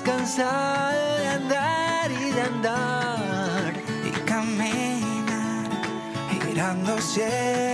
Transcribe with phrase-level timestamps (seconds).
[0.00, 5.68] Estás cansado de andar y de andar y caminar,
[6.42, 7.69] girando siempre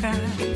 [0.00, 0.49] nunca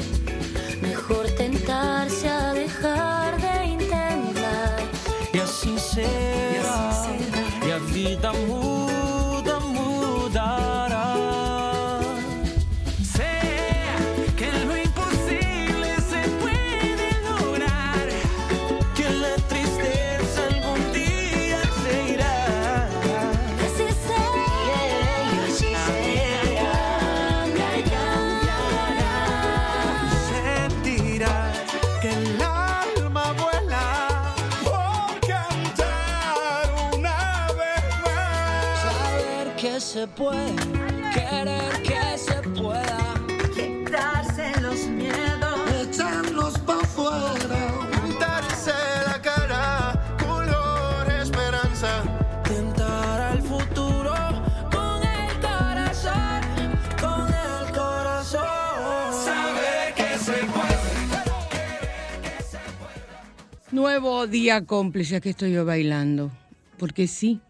[64.27, 66.31] día cómplice, aquí estoy yo bailando,
[66.79, 67.41] porque sí.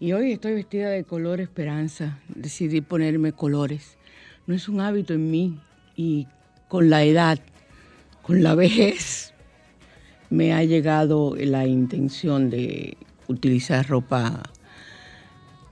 [0.00, 3.96] Y hoy estoy vestida de color esperanza, decidí ponerme colores.
[4.46, 5.58] No es un hábito en mí
[5.96, 6.26] y
[6.68, 7.38] con la edad,
[8.22, 9.34] con la vejez,
[10.30, 12.96] me ha llegado la intención de
[13.26, 14.42] utilizar ropa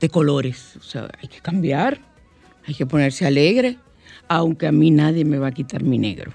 [0.01, 0.77] de colores.
[0.77, 2.01] O sea, hay que cambiar,
[2.67, 3.79] hay que ponerse alegre,
[4.29, 6.33] aunque a mí nadie me va a quitar mi negro.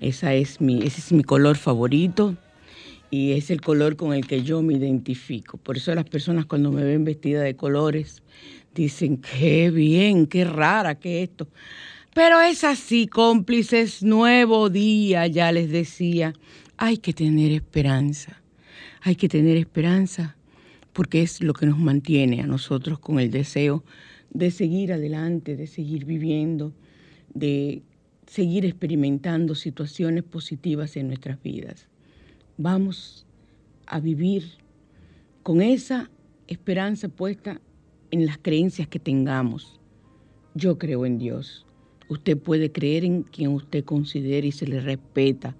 [0.00, 2.36] Esa es mi, ese es mi color favorito
[3.14, 5.56] y es el color con el que yo me identifico.
[5.56, 8.24] Por eso las personas cuando me ven vestida de colores
[8.74, 11.46] dicen, qué bien, qué rara, qué esto.
[12.12, 16.34] Pero es así, cómplices, nuevo día, ya les decía,
[16.76, 18.42] hay que tener esperanza,
[19.00, 20.36] hay que tener esperanza
[20.92, 23.84] porque es lo que nos mantiene a nosotros con el deseo
[24.30, 26.72] de seguir adelante, de seguir viviendo,
[27.32, 27.82] de
[28.26, 31.86] seguir experimentando situaciones positivas en nuestras vidas.
[32.56, 33.26] Vamos
[33.86, 34.44] a vivir
[35.42, 36.08] con esa
[36.46, 37.60] esperanza puesta
[38.12, 39.80] en las creencias que tengamos.
[40.54, 41.66] Yo creo en Dios.
[42.08, 45.56] Usted puede creer en quien usted considere y se le respeta,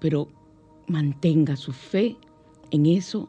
[0.00, 0.28] pero
[0.86, 2.16] mantenga su fe
[2.70, 3.28] en eso,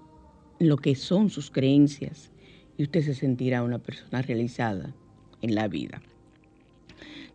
[0.60, 2.32] en lo que son sus creencias,
[2.78, 4.96] y usted se sentirá una persona realizada
[5.42, 6.02] en la vida.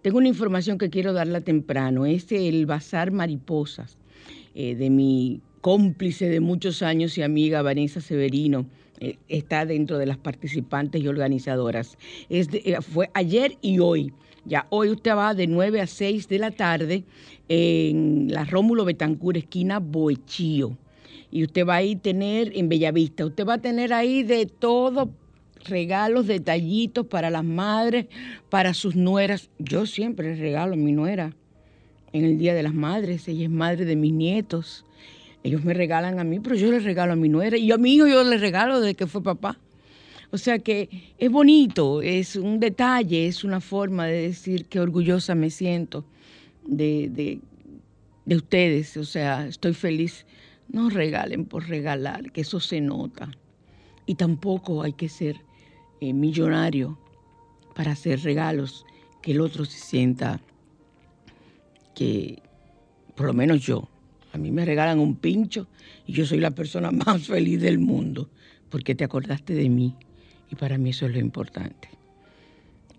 [0.00, 2.06] Tengo una información que quiero darla temprano.
[2.06, 3.98] Es el Bazar Mariposas
[4.54, 8.66] eh, de mi cómplice de muchos años y amiga Vanessa Severino.
[9.00, 11.98] Eh, está dentro de las participantes y organizadoras.
[12.28, 14.12] Es de- eh, fue ayer y hoy.
[14.44, 17.04] Ya hoy usted va de 9 a 6 de la tarde
[17.48, 20.76] en la Rómulo Betancur, esquina Boechío.
[21.30, 25.10] Y usted va a ir tener en Bellavista, usted va a tener ahí de todo,
[25.64, 28.06] regalos, detallitos para las madres,
[28.50, 29.50] para sus nueras.
[29.58, 31.34] Yo siempre regalo a mi nuera
[32.14, 33.28] en el Día de las Madres.
[33.28, 34.86] Ella es madre de mis nietos.
[35.42, 37.58] Ellos me regalan a mí, pero yo les regalo a mi nuera.
[37.58, 39.58] Y a mi hijo yo les regalo desde que fue papá.
[40.30, 45.34] O sea que es bonito, es un detalle, es una forma de decir que orgullosa
[45.34, 46.04] me siento
[46.64, 47.40] de, de,
[48.24, 48.96] de ustedes.
[48.96, 50.24] O sea, estoy feliz.
[50.68, 53.30] No regalen por regalar, que eso se nota.
[54.06, 55.36] Y tampoco hay que ser
[56.00, 56.96] eh, millonario
[57.74, 58.86] para hacer regalos
[59.20, 60.40] que el otro se sienta
[61.94, 62.42] que,
[63.14, 63.88] por lo menos yo,
[64.32, 65.68] a mí me regalan un pincho
[66.06, 68.28] y yo soy la persona más feliz del mundo
[68.68, 69.94] porque te acordaste de mí
[70.50, 71.88] y para mí eso es lo importante.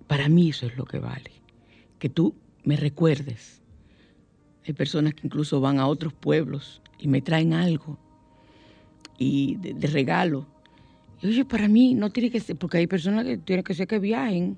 [0.08, 1.32] Para mí eso es lo que vale,
[2.00, 3.62] que tú me recuerdes.
[4.66, 8.00] Hay personas que incluso van a otros pueblos y me traen algo
[9.18, 10.48] y de, de regalo.
[11.22, 13.88] Y oye, para mí no tiene que ser, porque hay personas que tiene que ser
[13.88, 14.58] que viajen,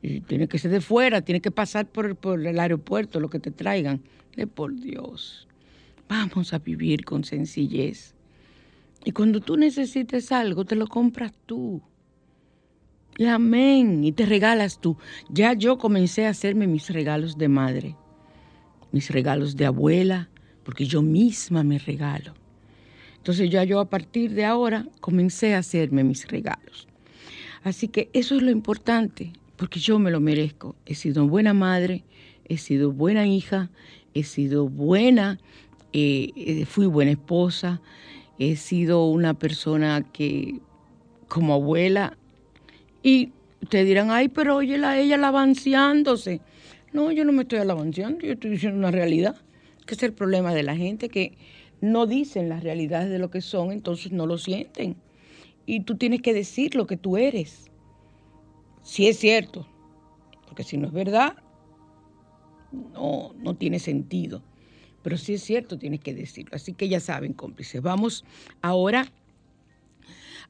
[0.00, 3.50] tiene que ser de fuera, tiene que pasar por, por el aeropuerto, lo que te
[3.50, 4.02] traigan.
[4.36, 5.48] De por Dios,
[6.08, 8.14] vamos a vivir con sencillez.
[9.04, 11.80] Y cuando tú necesites algo, te lo compras tú.
[13.18, 14.98] Y amén, y te regalas tú.
[15.30, 17.96] Ya yo comencé a hacerme mis regalos de madre,
[18.92, 20.28] mis regalos de abuela,
[20.64, 22.34] porque yo misma me regalo.
[23.16, 26.86] Entonces ya yo a partir de ahora comencé a hacerme mis regalos.
[27.62, 30.76] Así que eso es lo importante, porque yo me lo merezco.
[30.86, 32.04] He sido buena madre,
[32.48, 33.70] he sido buena hija,
[34.14, 35.38] he sido buena,
[35.92, 37.80] eh, eh, fui buena esposa,
[38.38, 40.60] he sido una persona que
[41.28, 42.16] como abuela,
[43.02, 43.32] y
[43.62, 46.40] ustedes dirán, ay, pero oye, la, ella alabanciándose.
[46.92, 49.36] No, yo no me estoy alabanciando, yo estoy diciendo una realidad,
[49.86, 51.36] que es el problema de la gente, que
[51.80, 54.96] no dicen las realidades de lo que son, entonces no lo sienten.
[55.66, 57.65] Y tú tienes que decir lo que tú eres.
[58.86, 59.66] Si es cierto,
[60.46, 61.34] porque si no es verdad,
[62.70, 64.44] no, no tiene sentido.
[65.02, 66.54] Pero si es cierto, tienes que decirlo.
[66.54, 67.82] Así que ya saben, cómplices.
[67.82, 68.24] Vamos
[68.62, 69.12] ahora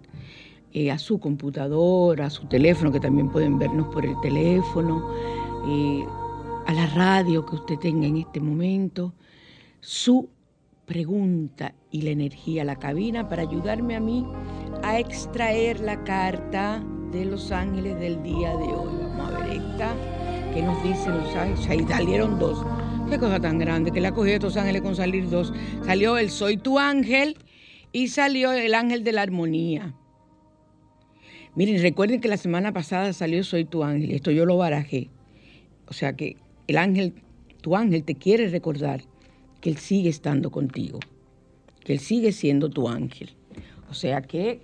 [0.72, 5.10] eh, a su computadora, a su teléfono, que también pueden vernos por el teléfono,
[5.66, 6.04] eh,
[6.66, 9.12] a la radio que usted tenga en este momento,
[9.80, 10.28] su
[10.86, 14.26] pregunta y la energía a la cabina para ayudarme a mí
[14.82, 16.82] a extraer la carta
[17.12, 18.88] de los ángeles del día de hoy.
[19.16, 19.94] Vamos a ver esta,
[20.54, 22.64] que nos dicen los ángeles, ahí salieron dos.
[23.10, 25.52] Qué cosa tan grande, que le ha cogido estos ángeles con salir dos.
[25.84, 27.36] Salió el Soy tu ángel
[27.90, 29.96] y salió el ángel de la armonía.
[31.56, 35.10] Miren, recuerden que la semana pasada salió Soy tu ángel, esto yo lo barajé.
[35.88, 36.36] O sea que
[36.68, 37.14] el ángel,
[37.62, 39.02] tu ángel te quiere recordar
[39.60, 41.00] que él sigue estando contigo,
[41.82, 43.30] que él sigue siendo tu ángel.
[43.90, 44.60] O sea que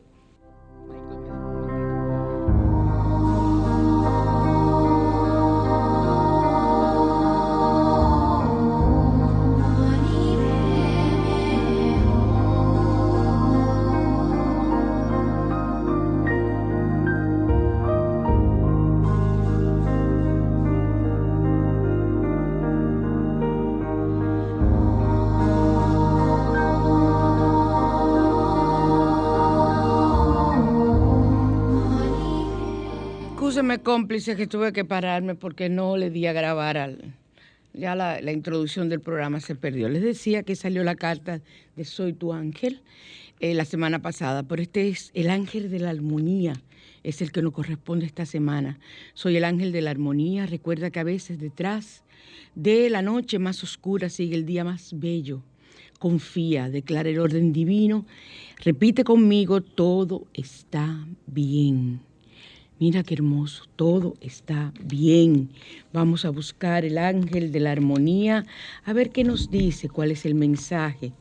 [33.87, 37.15] cómplice, que tuve que pararme porque no le di a grabar al.
[37.73, 39.89] Ya la, introducción del programa se perdió.
[39.89, 41.41] Les decía que salió la carta
[41.77, 42.83] de Soy tu ángel
[43.39, 46.55] eh, la semana pasada, pero este es el ángel de la armonía,
[47.05, 48.81] es el que nos corresponde esta semana.
[49.15, 50.47] Soy el ángel de la armonía.
[50.47, 52.03] Recuerda que a veces detrás
[52.57, 55.43] de la noche más oscura sigue el día más bello.
[56.01, 58.05] Confía, declara el orden divino.
[58.65, 62.01] Repite conmigo, todo está bien.
[62.79, 65.49] Mira qué hermoso, todo está bien.
[65.95, 68.45] Vamos a buscar el ángel de la armonía,
[68.85, 71.15] a ver qué nos dice, cuál es el mensaje.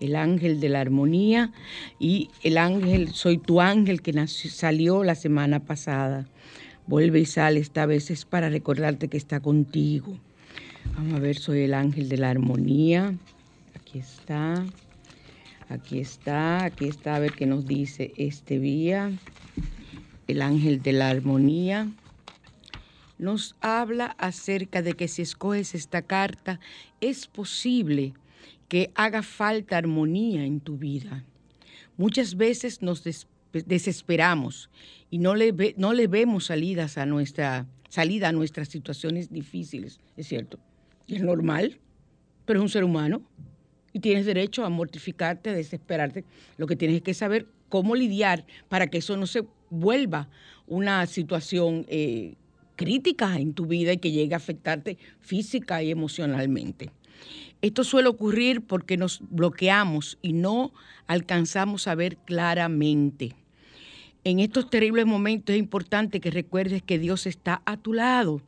[0.00, 1.52] El ángel de la armonía
[1.98, 6.26] y el ángel, soy tu ángel que salió la semana pasada.
[6.86, 10.16] Vuelve y sale, esta vez es para recordarte que está contigo.
[10.96, 13.14] Vamos a ver, soy el ángel de la armonía.
[13.74, 14.64] Aquí está,
[15.68, 19.12] aquí está, aquí está, a ver qué nos dice este día
[20.32, 21.88] el ángel de la armonía,
[23.18, 26.58] nos habla acerca de que si escoges esta carta,
[27.00, 28.14] es posible
[28.68, 31.24] que haga falta armonía en tu vida.
[31.96, 34.70] Muchas veces nos des- desesperamos
[35.10, 40.26] y no le, no le vemos salidas a nuestra, salida a nuestras situaciones difíciles, es
[40.26, 40.58] cierto.
[41.06, 41.78] Es normal,
[42.46, 43.22] pero es un ser humano
[43.92, 46.24] y tienes derecho a mortificarte, a desesperarte.
[46.56, 50.28] Lo que tienes que saber cómo lidiar para que eso no se vuelva
[50.66, 52.34] una situación eh,
[52.76, 56.90] crítica en tu vida y que llegue a afectarte física y emocionalmente.
[57.62, 60.72] Esto suele ocurrir porque nos bloqueamos y no
[61.06, 63.34] alcanzamos a ver claramente.
[64.24, 68.40] En estos terribles momentos es importante que recuerdes que Dios está a tu lado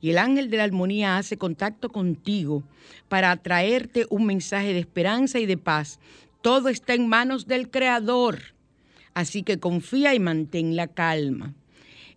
[0.00, 2.62] y el ángel de la armonía hace contacto contigo
[3.08, 5.98] para traerte un mensaje de esperanza y de paz.
[6.42, 8.53] Todo está en manos del Creador,
[9.14, 11.54] así que confía y mantén la calma.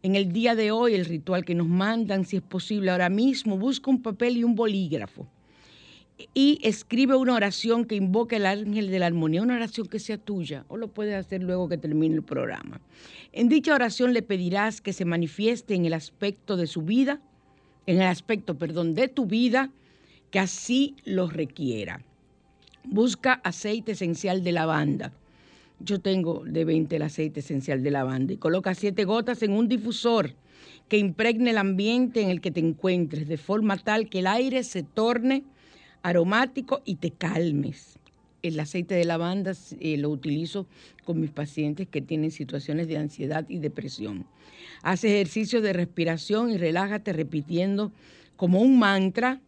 [0.04, 3.58] En el día de hoy, el ritual que nos mandan, si es posible ahora mismo,
[3.58, 5.28] busca un papel y un bolígrafo
[6.34, 10.18] y escribe una oración que invoque al ángel de la armonía, una oración que sea
[10.18, 12.82] tuya, o lo puedes hacer luego que termine el programa.
[13.34, 17.22] En dicha oración le pedirás que se manifieste en el aspecto de su vida,
[17.86, 19.70] en el aspecto, perdón, de tu vida,
[20.32, 22.02] que así lo requiera.
[22.84, 25.14] Busca aceite esencial de lavanda.
[25.80, 29.68] Yo tengo de 20 el aceite esencial de lavanda y coloca siete gotas en un
[29.68, 30.34] difusor
[30.90, 34.64] que impregne el ambiente en el que te encuentres de forma tal que el aire
[34.64, 35.44] se torne
[36.02, 38.00] aromático y te calmes.
[38.42, 40.68] El aceite de lavanda eh, lo utilizo
[41.06, 44.26] con mis pacientes que tienen situaciones de ansiedad y depresión.
[44.82, 47.92] Haz ejercicio de respiración y relájate repitiendo
[48.36, 49.42] como un mantra,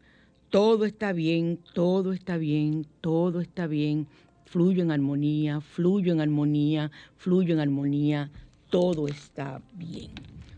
[0.50, 4.08] todo está bien, todo está bien, todo está bien,
[4.50, 8.32] fluyo en armonía, fluyo en armonía, fluyo en armonía,
[8.70, 10.12] todo está bien.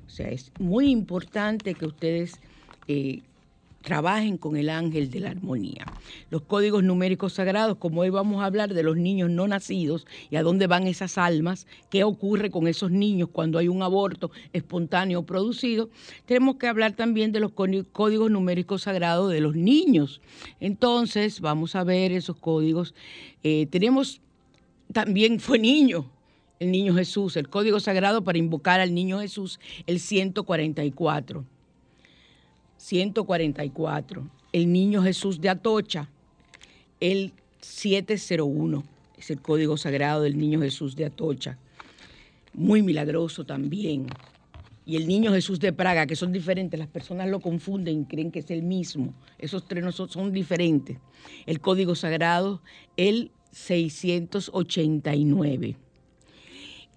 [0.07, 2.39] O sea, es muy importante que ustedes
[2.87, 3.21] eh,
[3.81, 5.85] trabajen con el ángel de la armonía.
[6.29, 10.35] Los códigos numéricos sagrados, como hoy vamos a hablar de los niños no nacidos y
[10.35, 15.23] a dónde van esas almas, qué ocurre con esos niños cuando hay un aborto espontáneo
[15.23, 15.89] producido,
[16.25, 20.21] tenemos que hablar también de los códi- códigos numéricos sagrados de los niños.
[20.59, 22.93] Entonces, vamos a ver esos códigos.
[23.43, 24.21] Eh, tenemos
[24.93, 26.05] también fue niño,
[26.59, 31.45] el niño Jesús, el código sagrado para invocar al niño Jesús, el 144.
[32.81, 34.27] 144.
[34.51, 36.09] El niño Jesús de Atocha,
[36.99, 38.83] el 701.
[39.17, 41.59] Es el código sagrado del niño Jesús de Atocha.
[42.53, 44.07] muy milagroso también.
[44.83, 48.31] Y el niño Jesús de Praga, que son diferentes, las personas lo confunden y creen
[48.31, 49.13] que es el mismo.
[49.37, 50.97] Esos tres no son, son diferentes.
[51.45, 52.63] El código sagrado,
[52.97, 55.77] el 689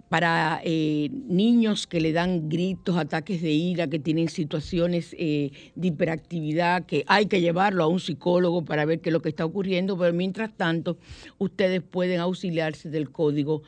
[0.09, 5.89] para eh, niños que le dan gritos, ataques de ira, que tienen situaciones eh, de
[5.89, 9.45] hiperactividad, que hay que llevarlo a un psicólogo para ver qué es lo que está
[9.45, 10.99] ocurriendo, pero mientras tanto
[11.39, 13.63] ustedes pueden auxiliarse del código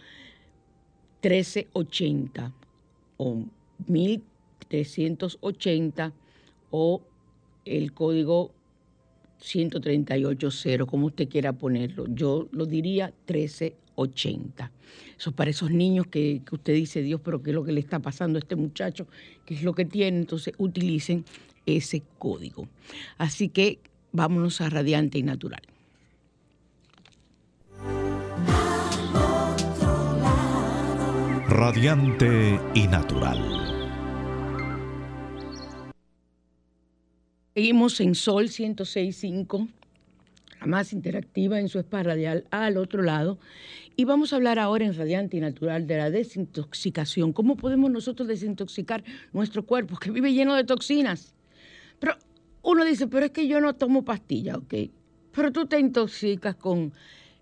[1.23, 2.53] 1380
[3.17, 3.43] o
[3.89, 6.13] 1380
[6.71, 7.03] o
[7.65, 8.53] el código
[9.41, 12.07] 138.0, como usted quiera ponerlo.
[12.09, 13.86] Yo lo diría 1380.
[15.19, 17.81] Eso para esos niños que, que, usted dice, Dios, pero ¿qué es lo que le
[17.81, 19.07] está pasando a este muchacho?
[19.45, 20.19] ¿Qué es lo que tiene?
[20.19, 21.25] Entonces utilicen
[21.67, 22.69] ese código.
[23.19, 23.79] Así que
[24.13, 25.63] vámonos a Radiante y Natural.
[31.49, 33.67] Radiante y Natural.
[37.55, 39.67] Seguimos en Sol 106.5,
[40.61, 43.39] la más interactiva en su spa radial al otro lado.
[43.99, 47.33] Y vamos a hablar ahora en Radiante y Natural de la desintoxicación.
[47.33, 51.35] ¿Cómo podemos nosotros desintoxicar nuestro cuerpo que vive lleno de toxinas?
[51.99, 52.15] Pero
[52.61, 54.75] uno dice, pero es que yo no tomo pastilla, ok.
[55.33, 56.93] Pero tú te intoxicas con,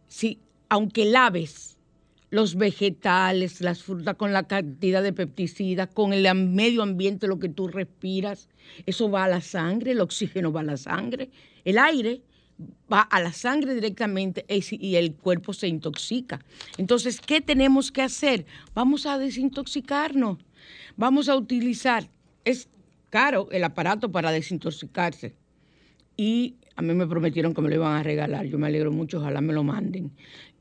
[0.06, 1.76] si, aunque laves
[2.30, 7.48] los vegetales, las frutas, con la cantidad de pesticidas, con el medio ambiente, lo que
[7.48, 8.48] tú respiras.
[8.86, 11.30] Eso va a la sangre, el oxígeno va a la sangre,
[11.64, 12.22] el aire
[12.92, 16.40] va a la sangre directamente y el cuerpo se intoxica.
[16.78, 18.46] Entonces, ¿qué tenemos que hacer?
[18.74, 20.38] Vamos a desintoxicarnos.
[20.96, 22.08] Vamos a utilizar,
[22.44, 22.68] es
[23.10, 25.34] caro el aparato para desintoxicarse.
[26.16, 28.46] Y a mí me prometieron que me lo iban a regalar.
[28.46, 30.12] Yo me alegro mucho, ojalá me lo manden.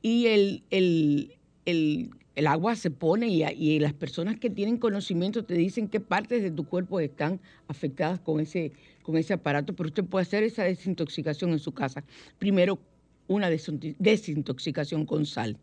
[0.02, 5.54] Y el, el, el, el agua se pone y, las personas que tienen conocimiento te
[5.54, 8.72] dicen qué partes de tu cuerpo están afectadas con ese,
[9.04, 12.04] con ese aparato, pero usted puede hacer esa desintoxicación en su casa.
[12.40, 12.80] Primero,
[13.28, 15.58] una desintoxicación con sal.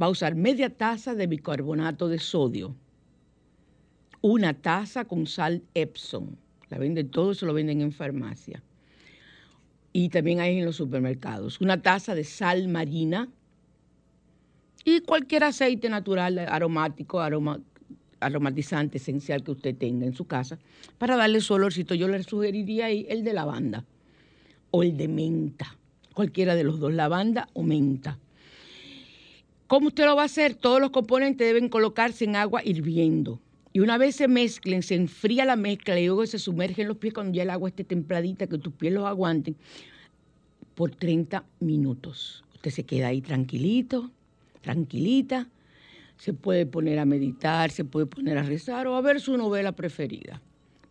[0.00, 2.74] Va a usar media taza de bicarbonato de sodio,
[4.20, 6.36] una taza con sal Epsom.
[6.70, 8.62] La venden todo eso lo venden en farmacia.
[9.92, 11.60] Y también hay en los supermercados.
[11.60, 13.28] Una taza de sal marina,
[14.84, 17.60] y cualquier aceite natural, aromático, aroma,
[18.20, 20.58] aromatizante esencial que usted tenga en su casa
[20.98, 21.94] para darle su olorcito.
[21.94, 23.84] Yo le sugeriría ahí el de lavanda
[24.70, 25.76] o el de menta,
[26.14, 28.18] cualquiera de los dos, lavanda o menta.
[29.66, 30.54] ¿Cómo usted lo va a hacer?
[30.54, 33.40] Todos los componentes deben colocarse en agua hirviendo.
[33.74, 37.12] Y una vez se mezclen, se enfría la mezcla y luego se sumergen los pies
[37.12, 39.56] cuando ya el agua esté templadita, que tus pies los aguanten,
[40.74, 42.44] por 30 minutos.
[42.54, 44.10] Usted se queda ahí tranquilito,
[44.60, 45.48] tranquilita,
[46.16, 49.72] se puede poner a meditar, se puede poner a rezar o a ver su novela
[49.72, 50.42] preferida,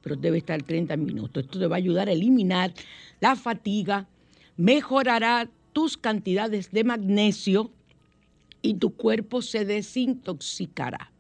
[0.01, 1.43] pero debe estar 30 minutos.
[1.43, 2.73] Esto te va a ayudar a eliminar
[3.19, 4.08] la fatiga,
[4.56, 7.71] mejorará tus cantidades de magnesio
[8.62, 11.12] y tu cuerpo se desintoxicará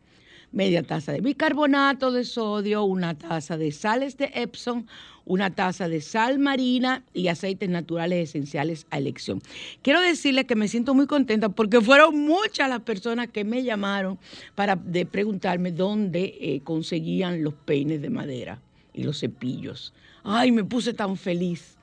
[0.51, 4.85] media taza de bicarbonato de sodio, una taza de sales de Epsom,
[5.27, 9.41] una taza de sal marina y aceites naturales esenciales a elección.
[9.81, 14.17] Quiero decirles que me siento muy contenta porque fueron muchas las personas que me llamaron
[14.55, 14.77] para
[15.11, 18.61] preguntarme dónde eh, conseguían los peines de madera
[18.93, 19.93] y los cepillos.
[20.23, 21.77] Ay, me puse tan feliz.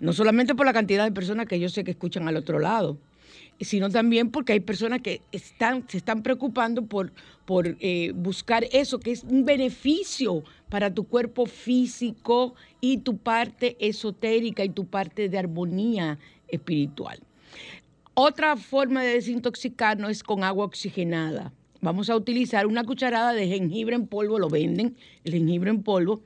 [0.00, 2.98] No solamente por la cantidad de personas que yo sé que escuchan al otro lado,
[3.64, 7.12] sino también porque hay personas que están, se están preocupando por,
[7.44, 13.76] por eh, buscar eso, que es un beneficio para tu cuerpo físico y tu parte
[13.78, 17.20] esotérica y tu parte de armonía espiritual.
[18.14, 21.52] Otra forma de desintoxicarnos es con agua oxigenada.
[21.80, 26.22] Vamos a utilizar una cucharada de jengibre en polvo, lo venden, el jengibre en polvo,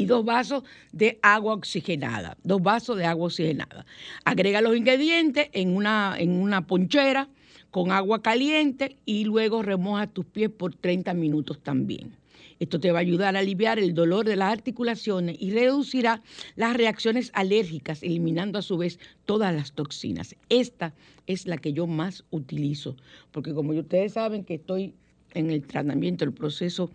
[0.00, 3.84] y dos vasos de agua oxigenada, dos vasos de agua oxigenada.
[4.24, 7.28] Agrega los ingredientes en una, en una ponchera
[7.70, 12.16] con agua caliente y luego remoja tus pies por 30 minutos también.
[12.60, 16.22] Esto te va a ayudar a aliviar el dolor de las articulaciones y reducirá
[16.56, 20.34] las reacciones alérgicas, eliminando a su vez todas las toxinas.
[20.48, 20.94] Esta
[21.26, 22.96] es la que yo más utilizo,
[23.32, 24.94] porque como ustedes saben que estoy
[25.34, 26.90] en el tratamiento, el proceso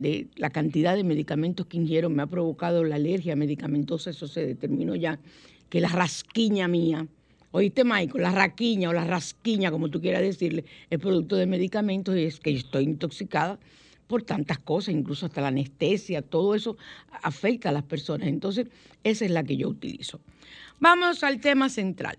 [0.00, 4.44] de la cantidad de medicamentos que ingiero me ha provocado la alergia medicamentosa, eso se
[4.44, 5.20] determinó ya,
[5.68, 7.06] que la rasquiña mía,
[7.52, 12.16] oíste Michael, la raquiña o la rasquiña, como tú quieras decirle, es producto de medicamentos
[12.16, 13.60] y es que estoy intoxicada
[14.06, 16.76] por tantas cosas, incluso hasta la anestesia, todo eso
[17.22, 18.26] afecta a las personas.
[18.26, 18.66] Entonces,
[19.04, 20.18] esa es la que yo utilizo.
[20.80, 22.16] Vamos al tema central.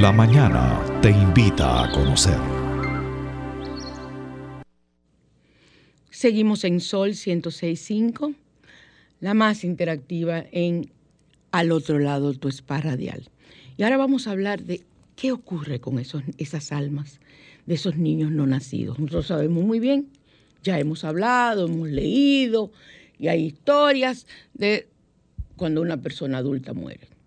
[0.00, 2.38] La mañana te invita a conocer.
[6.08, 8.34] Seguimos en Sol 106.5,
[9.20, 10.90] la más interactiva en
[11.50, 13.28] Al otro lado tu spa radial.
[13.76, 14.84] Y ahora vamos a hablar de
[15.16, 17.20] qué ocurre con esos, esas almas
[17.66, 18.98] de esos niños no nacidos.
[18.98, 20.08] Nosotros sabemos muy bien,
[20.62, 22.72] ya hemos hablado, hemos leído,
[23.18, 24.88] y hay historias de
[25.56, 27.19] cuando una persona adulta muere.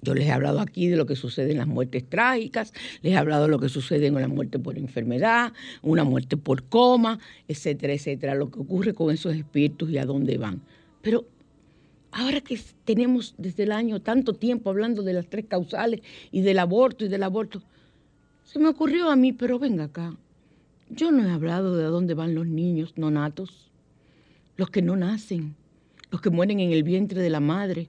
[0.00, 3.16] Yo les he hablado aquí de lo que sucede en las muertes trágicas, les he
[3.16, 7.94] hablado de lo que sucede en la muerte por enfermedad, una muerte por coma, etcétera,
[7.94, 10.60] etcétera, lo que ocurre con esos espíritus y a dónde van.
[11.02, 11.26] Pero
[12.12, 16.60] ahora que tenemos desde el año tanto tiempo hablando de las tres causales y del
[16.60, 17.60] aborto y del aborto,
[18.44, 20.16] se me ocurrió a mí, pero venga acá,
[20.90, 23.68] yo no he hablado de a dónde van los niños no natos,
[24.56, 25.56] los que no nacen,
[26.10, 27.88] los que mueren en el vientre de la madre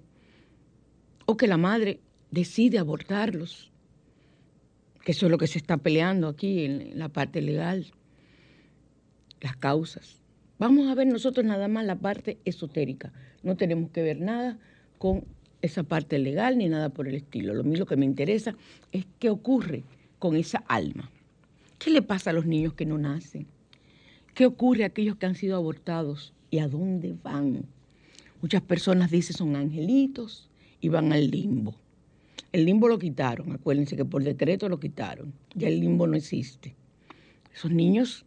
[1.29, 1.99] o que la madre
[2.31, 3.71] decide abortarlos,
[5.05, 7.85] que eso es lo que se está peleando aquí en la parte legal,
[9.39, 10.23] las causas.
[10.57, 13.13] Vamos a ver nosotros nada más la parte esotérica,
[13.43, 14.57] no tenemos que ver nada
[14.97, 15.23] con
[15.61, 17.53] esa parte legal ni nada por el estilo.
[17.53, 18.55] Lo mismo que me interesa
[18.91, 19.83] es qué ocurre
[20.17, 21.11] con esa alma.
[21.77, 23.45] ¿Qué le pasa a los niños que no nacen?
[24.33, 27.65] ¿Qué ocurre a aquellos que han sido abortados y a dónde van?
[28.41, 30.48] Muchas personas dicen son angelitos,
[30.81, 31.75] y van al limbo.
[32.51, 36.75] El limbo lo quitaron, acuérdense que por decreto lo quitaron, ya el limbo no existe.
[37.53, 38.25] Esos niños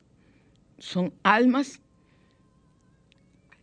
[0.79, 1.81] son almas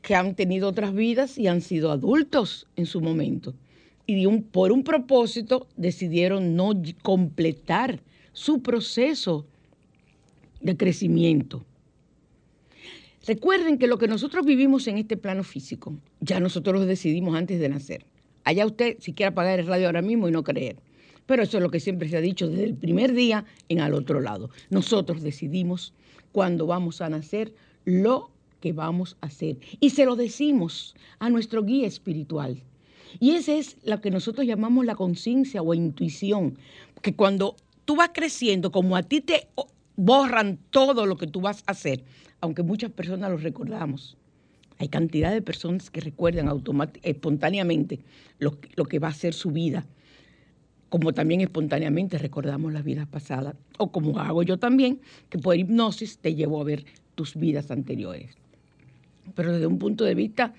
[0.01, 3.53] que han tenido otras vidas y han sido adultos en su momento.
[4.05, 6.71] Y por un propósito decidieron no
[7.03, 8.01] completar
[8.33, 9.45] su proceso
[10.61, 11.63] de crecimiento.
[13.27, 17.59] Recuerden que lo que nosotros vivimos en este plano físico, ya nosotros lo decidimos antes
[17.59, 18.05] de nacer.
[18.49, 20.77] Allá usted si quiere apagar el radio ahora mismo y no creer.
[21.27, 23.93] Pero eso es lo que siempre se ha dicho desde el primer día en al
[23.93, 24.49] otro lado.
[24.71, 25.93] Nosotros decidimos
[26.31, 27.53] cuándo vamos a nacer
[27.85, 29.59] lo que vamos a hacer.
[29.79, 32.63] Y se lo decimos a nuestro guía espiritual.
[33.19, 36.57] Y esa es lo que nosotros llamamos la conciencia o intuición.
[37.03, 39.47] Que cuando tú vas creciendo, como a ti te
[39.95, 42.03] borran todo lo que tú vas a hacer,
[42.41, 44.17] aunque muchas personas lo recordamos.
[44.79, 46.49] Hay cantidad de personas que recuerdan
[47.03, 47.99] espontáneamente
[48.39, 49.85] lo, lo que va a ser su vida,
[50.87, 56.17] como también espontáneamente recordamos las vidas pasadas, o como hago yo también, que por hipnosis
[56.17, 58.35] te llevo a ver tus vidas anteriores.
[59.35, 60.53] Pero desde un punto de vista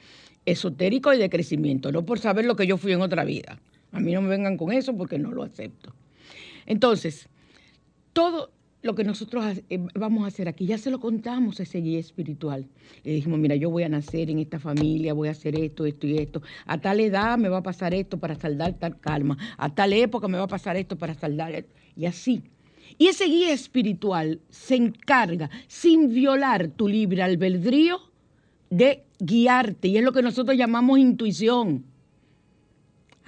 [0.45, 3.59] esotérico y de crecimiento, no por saber lo que yo fui en otra vida.
[3.93, 5.95] A mí no me vengan con eso porque no lo acepto.
[6.67, 7.29] Entonces,
[8.13, 8.53] todo
[8.83, 10.67] lo que nosotros eh, vamos a hacer aquí.
[10.67, 12.67] Ya se lo contamos a ese guía espiritual.
[13.05, 16.07] Le dijimos, mira, yo voy a nacer en esta familia, voy a hacer esto, esto
[16.07, 16.43] y esto.
[16.67, 19.37] A tal edad me va a pasar esto para saldar tal calma.
[19.59, 21.65] A tal época me va a pasar esto para saldar.
[21.97, 22.43] Y así.
[22.99, 28.01] Y ese guía espiritual se encarga, sin violar tu libre albedrío,
[28.71, 29.89] de guiarte.
[29.89, 31.85] Y es lo que nosotros llamamos intuición.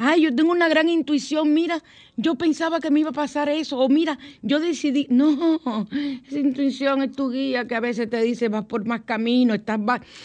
[0.05, 1.81] Ay, yo tengo una gran intuición, mira,
[2.17, 5.87] yo pensaba que me iba a pasar eso, o mira, yo decidí, no,
[6.27, 9.79] esa intuición es tu guía que a veces te dice, vas por más camino, estás,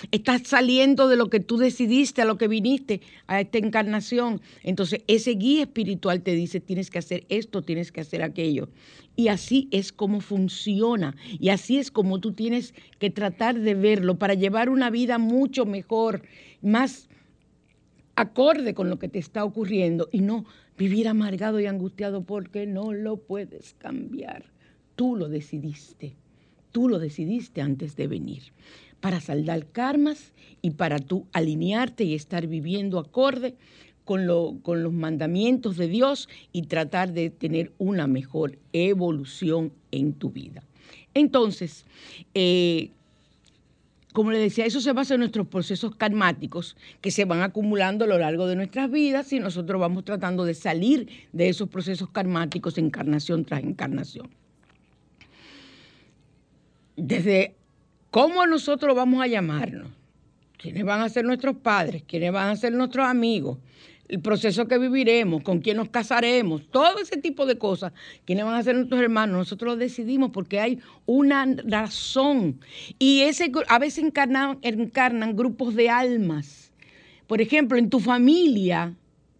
[0.10, 4.42] estás saliendo de lo que tú decidiste, a lo que viniste, a esta encarnación.
[4.64, 8.70] Entonces, ese guía espiritual te dice, tienes que hacer esto, tienes que hacer aquello.
[9.16, 14.18] Y así es como funciona, y así es como tú tienes que tratar de verlo
[14.18, 16.24] para llevar una vida mucho mejor,
[16.64, 17.10] más
[18.18, 20.44] acorde con lo que te está ocurriendo y no
[20.76, 24.44] vivir amargado y angustiado porque no lo puedes cambiar.
[24.96, 26.16] Tú lo decidiste,
[26.72, 28.42] tú lo decidiste antes de venir,
[29.00, 33.56] para saldar karmas y para tú alinearte y estar viviendo acorde
[34.04, 40.14] con, lo, con los mandamientos de Dios y tratar de tener una mejor evolución en
[40.14, 40.64] tu vida.
[41.14, 41.86] Entonces,
[42.34, 42.90] eh,
[44.18, 48.08] como le decía, eso se basa en nuestros procesos karmáticos que se van acumulando a
[48.08, 52.80] lo largo de nuestras vidas y nosotros vamos tratando de salir de esos procesos karmáticos
[52.80, 54.28] encarnación tras encarnación.
[56.96, 57.54] Desde
[58.10, 59.92] cómo nosotros vamos a llamarnos,
[60.58, 63.60] quiénes van a ser nuestros padres, quiénes van a ser nuestros amigos,
[64.10, 67.94] el proceso que viviremos, con quién nos casaremos, todo ese tipo de cosas,
[68.26, 72.60] quiénes van a ser nuestros hermanos, nosotros lo decidimos porque hay una razón.
[73.00, 76.72] Y ese, a veces encarnan, encarnan grupos de almas.
[77.28, 78.96] Por ejemplo, en tu familia,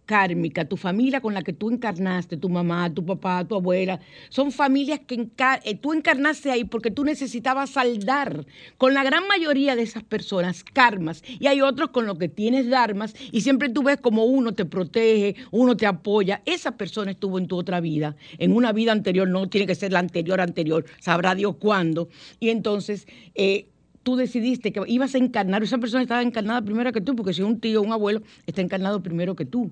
[0.08, 4.50] kármica, tu familia con la que tú encarnaste, tu mamá, tu papá, tu abuela, son
[4.50, 5.28] familias que
[5.64, 8.46] eh, tú encarnaste ahí porque tú necesitabas saldar
[8.78, 12.70] con la gran mayoría de esas personas karmas y hay otros con los que tienes
[12.70, 16.40] dharmas y siempre tú ves como uno te protege, uno te apoya.
[16.46, 19.92] Esa persona estuvo en tu otra vida, en una vida anterior, no tiene que ser
[19.92, 22.08] la anterior anterior, sabrá Dios cuándo.
[22.40, 23.06] Y entonces...
[23.34, 23.68] eh,
[24.04, 27.42] tú decidiste que ibas a encarnar, esa persona estaba encarnada primero que tú, porque si
[27.42, 29.70] un tío, un abuelo, está encarnado primero que tú.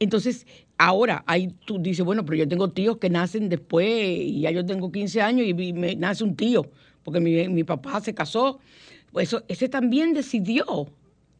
[0.00, 4.50] Entonces, ahora ahí tú dices, bueno, pero yo tengo tíos que nacen después y ya
[4.50, 6.70] yo tengo 15 años y me nace un tío,
[7.02, 8.60] porque mi, mi papá se casó.
[9.12, 10.88] Pues eso, ese también decidió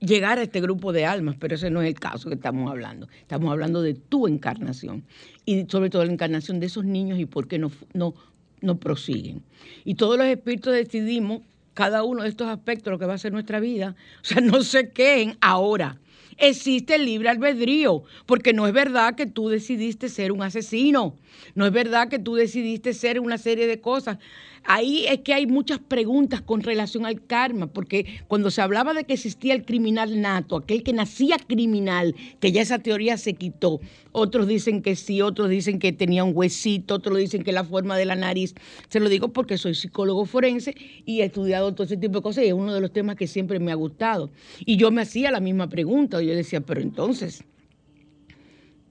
[0.00, 3.08] llegar a este grupo de almas, pero ese no es el caso que estamos hablando.
[3.20, 5.04] Estamos hablando de tu encarnación
[5.44, 8.14] y sobre todo la encarnación de esos niños y por qué no, no,
[8.60, 9.42] no prosiguen.
[9.84, 11.42] Y todos los espíritus decidimos
[11.74, 13.94] cada uno de estos aspectos, lo que va a ser nuestra vida.
[14.22, 15.98] O sea, no se queden ahora.
[16.38, 21.16] Existe el libre albedrío, porque no es verdad que tú decidiste ser un asesino,
[21.56, 24.18] no es verdad que tú decidiste ser una serie de cosas.
[24.64, 29.04] Ahí es que hay muchas preguntas con relación al karma, porque cuando se hablaba de
[29.04, 33.80] que existía el criminal nato, aquel que nacía criminal, que ya esa teoría se quitó,
[34.12, 37.96] otros dicen que sí, otros dicen que tenía un huesito, otros dicen que la forma
[37.96, 38.54] de la nariz.
[38.88, 40.74] Se lo digo porque soy psicólogo forense
[41.04, 43.26] y he estudiado todo ese tipo de cosas y es uno de los temas que
[43.26, 44.30] siempre me ha gustado.
[44.60, 47.44] Y yo me hacía la misma pregunta, yo decía, pero entonces,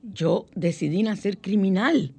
[0.03, 2.13] yo decidí nacer criminal.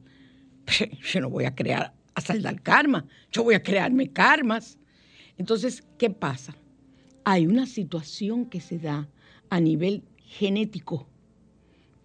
[1.13, 4.77] Yo no voy a crear, a saldar karma, yo voy a crearme karmas.
[5.39, 6.55] Entonces, ¿qué pasa?
[7.25, 9.09] Hay una situación que se da
[9.49, 11.09] a nivel genético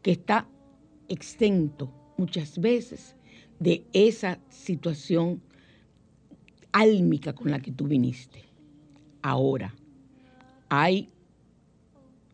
[0.01, 0.47] que está
[1.09, 3.17] exento muchas veces
[3.59, 5.41] de esa situación
[6.71, 8.43] álmica con la que tú viniste.
[9.21, 9.73] Ahora,
[10.69, 11.09] hay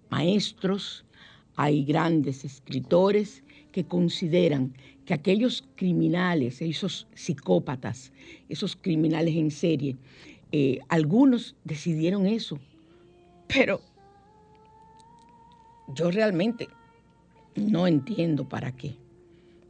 [0.10, 1.06] maestros,
[1.56, 4.74] hay grandes escritores que consideran
[5.06, 8.12] que aquellos criminales, esos psicópatas,
[8.48, 9.98] esos criminales en serie,
[10.52, 12.60] eh, algunos decidieron eso,
[13.48, 13.82] pero
[15.93, 16.67] yo realmente
[17.56, 18.95] no entiendo para qué,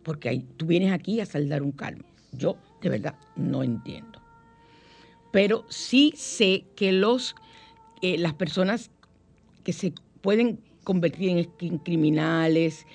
[0.04, 2.04] porque tú vienes aquí a saldar un karma.
[2.32, 4.22] Yo de verdad no entiendo.
[5.32, 7.36] Pero sí sé que los,
[8.02, 8.92] eh, las personas
[9.64, 12.86] que se pueden convertir en, criminales,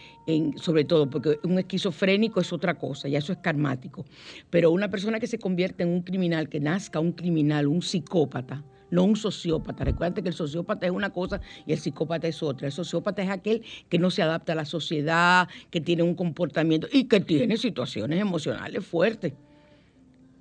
[0.57, 4.05] sobre todo, porque un esquizofrénico es otra cosa, ya eso es karmático.
[4.51, 8.65] Pero una persona que se convierte en un criminal, que nazca un criminal, un psicópata,
[8.91, 9.85] no un sociópata.
[9.85, 12.67] Recuerda que el sociópata es una cosa y el psicópata es otra.
[12.67, 16.89] El sociópata es aquel que no se adapta a la sociedad, que tiene un comportamiento
[16.93, 19.35] y que tiene situaciones emocionales fuertes.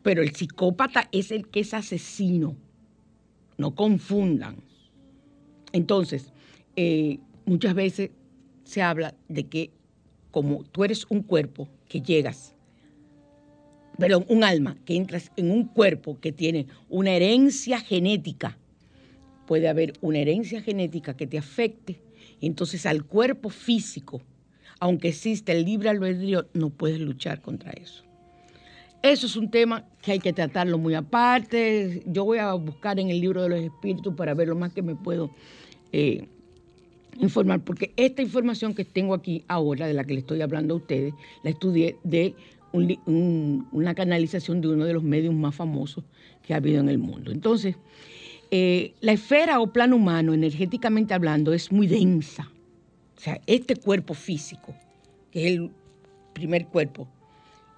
[0.01, 2.55] Pero el psicópata es el que es asesino.
[3.57, 4.57] No confundan.
[5.71, 6.32] Entonces,
[6.75, 8.11] eh, muchas veces
[8.63, 9.71] se habla de que
[10.31, 12.55] como tú eres un cuerpo que llegas,
[13.97, 18.57] perdón, un alma que entras en un cuerpo que tiene una herencia genética,
[19.45, 22.01] puede haber una herencia genética que te afecte,
[22.41, 24.21] entonces al cuerpo físico,
[24.79, 28.03] aunque exista el libre albedrío, no puedes luchar contra eso.
[29.03, 32.03] Eso es un tema que hay que tratarlo muy aparte.
[32.05, 34.81] Yo voy a buscar en el libro de los espíritus para ver lo más que
[34.81, 35.29] me puedo
[35.91, 36.27] eh,
[37.19, 40.77] informar, porque esta información que tengo aquí ahora, de la que le estoy hablando a
[40.77, 42.35] ustedes, la estudié de
[42.73, 46.03] una canalización de uno de los medios más famosos
[46.41, 47.31] que ha habido en el mundo.
[47.31, 47.75] Entonces,
[48.49, 52.51] eh, la esfera o plano humano, energéticamente hablando, es muy densa.
[53.15, 54.73] O sea, este cuerpo físico,
[55.31, 55.71] que es el
[56.33, 57.07] primer cuerpo,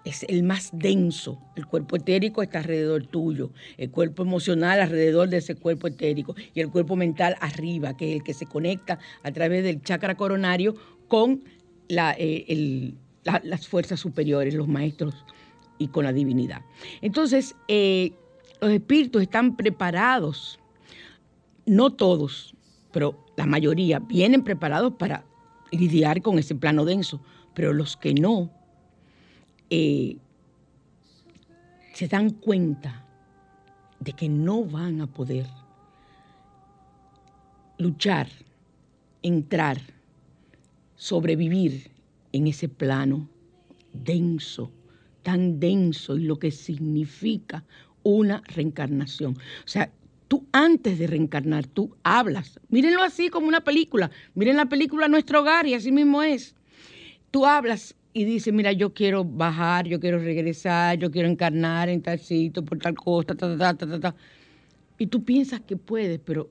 [0.06, 1.41] es el más denso.
[1.56, 6.62] El cuerpo etérico está alrededor tuyo, el cuerpo emocional alrededor de ese cuerpo etérico y
[6.62, 10.76] el cuerpo mental arriba, que es el que se conecta a través del chakra coronario
[11.08, 11.44] con
[11.89, 15.13] eh, las fuerzas superiores, los maestros
[15.80, 16.62] y con la divinidad.
[17.02, 18.13] Entonces, eh,
[18.62, 20.60] los espíritus están preparados,
[21.65, 22.56] no todos,
[22.91, 25.26] pero la mayoría vienen preparados para
[25.72, 27.22] lidiar con ese plano denso,
[27.54, 28.52] pero los que no,
[29.69, 30.17] eh,
[31.93, 33.06] se dan cuenta
[33.99, 35.47] de que no van a poder
[37.78, 38.28] luchar,
[39.21, 39.80] entrar,
[40.95, 41.91] sobrevivir
[42.32, 43.30] en ese plano
[43.93, 44.71] denso,
[45.23, 47.63] tan denso y lo que significa
[48.04, 49.34] una reencarnación.
[49.34, 49.91] O sea,
[50.28, 52.60] tú antes de reencarnar, tú hablas.
[52.69, 54.12] Mírenlo así como una película.
[54.34, 56.56] Miren la película Nuestro Hogar y así mismo es
[57.32, 62.01] tú hablas y dices, mira, yo quiero bajar, yo quiero regresar, yo quiero encarnar en
[62.01, 64.15] tal sitio, por tal cosa, ta, ta, ta, ta, ta, ta.
[64.97, 66.49] Y tú piensas que puedes, pero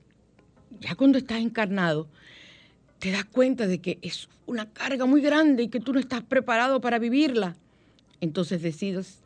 [0.81, 2.07] ya cuando estás encarnado,
[2.99, 6.23] te das cuenta de que es una carga muy grande y que tú no estás
[6.23, 7.57] preparado para vivirla.
[8.21, 9.23] Entonces decides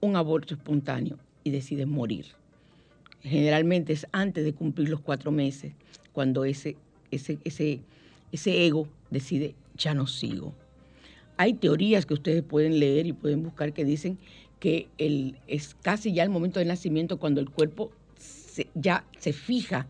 [0.00, 2.26] un aborto espontáneo y decides morir.
[3.22, 5.72] Generalmente es antes de cumplir los cuatro meses,
[6.12, 6.76] cuando ese,
[7.12, 7.78] ese, ese,
[8.32, 10.52] ese ego decide, ya no sigo.
[11.36, 14.18] Hay teorías que ustedes pueden leer y pueden buscar que dicen
[14.60, 17.92] que el, es casi ya el momento del nacimiento cuando el cuerpo
[18.74, 19.86] ya se fija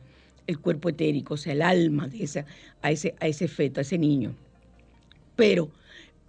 [0.46, 2.46] el cuerpo etérico, o sea, el alma de esa,
[2.82, 4.34] a, ese, a ese feto, a ese niño.
[5.34, 5.70] Pero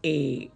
[0.03, 0.49] eh,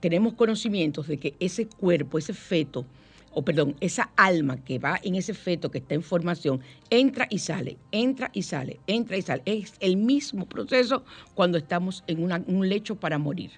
[0.00, 2.84] tenemos conocimientos de que ese cuerpo, ese feto,
[3.32, 6.60] o perdón, esa alma que va en ese feto que está en formación,
[6.90, 9.42] entra y sale, entra y sale, entra y sale.
[9.44, 13.52] Es el mismo proceso cuando estamos en un lecho para morir.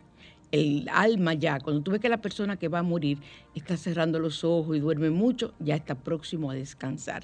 [0.52, 3.18] El alma ya, cuando tú ves que la persona que va a morir
[3.54, 7.22] está cerrando los ojos y duerme mucho, ya está próximo a descansar.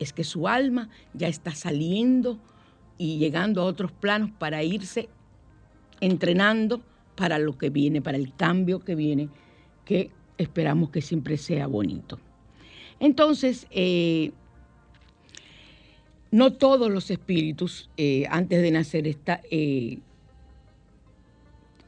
[0.00, 2.40] Es que su alma ya está saliendo
[2.98, 5.08] y llegando a otros planos para irse
[6.00, 6.82] entrenando
[7.14, 9.28] para lo que viene, para el cambio que viene,
[9.84, 12.18] que esperamos que siempre sea bonito.
[13.00, 14.32] Entonces, eh,
[16.30, 19.98] no todos los espíritus eh, antes de nacer está, eh,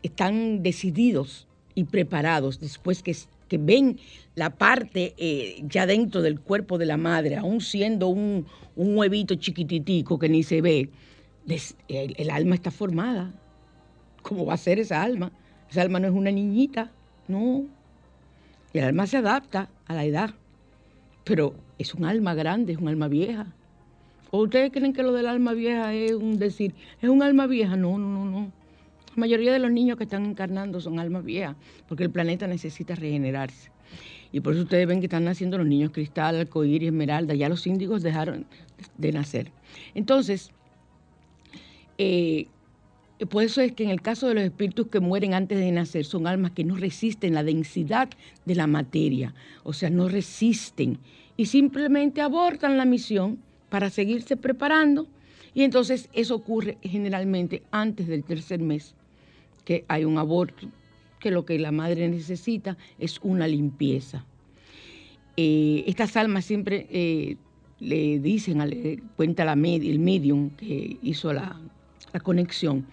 [0.03, 3.17] están decididos y preparados después que,
[3.49, 3.99] que ven
[4.35, 5.15] la parte
[5.69, 10.43] ya dentro del cuerpo de la madre, aún siendo un, un huevito chiquititico que ni
[10.43, 10.91] se ve,
[11.89, 13.33] el, el alma está formada.
[14.23, 15.33] ¿Cómo va a ser esa alma?
[15.71, 16.93] Esa alma no es una niñita,
[17.29, 17.65] no.
[18.77, 20.35] El alma se adapta a la edad,
[21.25, 23.47] pero es un alma grande, es un alma vieja.
[24.31, 27.77] ¿O ustedes creen que lo del alma vieja es un decir, es un alma vieja?
[27.77, 28.53] No, no, no, no.
[29.15, 31.57] La mayoría de los niños que están encarnando son almas viejas,
[31.89, 33.71] porque el planeta necesita regenerarse.
[34.31, 37.67] Y por eso ustedes ven que están naciendo los niños cristal, arcoíris, esmeralda, ya los
[37.67, 38.45] índigos dejaron
[38.99, 39.53] de nacer.
[39.95, 40.51] Entonces,
[41.97, 42.49] eh,
[43.25, 46.05] por eso es que en el caso de los espíritus que mueren antes de nacer,
[46.05, 48.11] son almas que no resisten la densidad
[48.45, 50.99] de la materia, o sea, no resisten
[51.37, 53.39] y simplemente abortan la misión
[53.71, 55.07] para seguirse preparando.
[55.55, 58.95] Y entonces eso ocurre generalmente antes del tercer mes,
[59.65, 60.69] que hay un aborto,
[61.19, 64.27] que lo que la madre necesita es una limpieza.
[65.39, 67.37] Eh, estas almas siempre eh,
[67.81, 71.59] le dicen, cuenta el medium que hizo la,
[72.21, 72.87] conexión,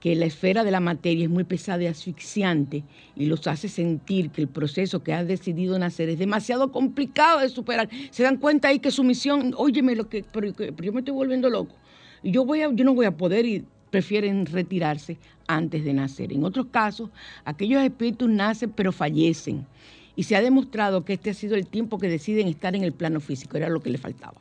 [0.00, 2.84] que la esfera de la materia es muy pesada y asfixiante
[3.16, 7.48] y los hace sentir que el proceso que ha decidido nacer es demasiado complicado de
[7.48, 7.88] superar.
[8.10, 11.48] Se dan cuenta ahí que su misión, óyeme, lo que, pero, yo me estoy volviendo
[11.48, 11.74] loco.
[12.22, 16.32] Yo, voy a, yo no voy a poder y prefieren retirarse antes de nacer.
[16.32, 17.10] En otros casos,
[17.44, 19.66] aquellos espíritus nacen pero fallecen.
[20.14, 22.92] Y se ha demostrado que este ha sido el tiempo que deciden estar en el
[22.92, 24.40] plano físico, era lo que le faltaba.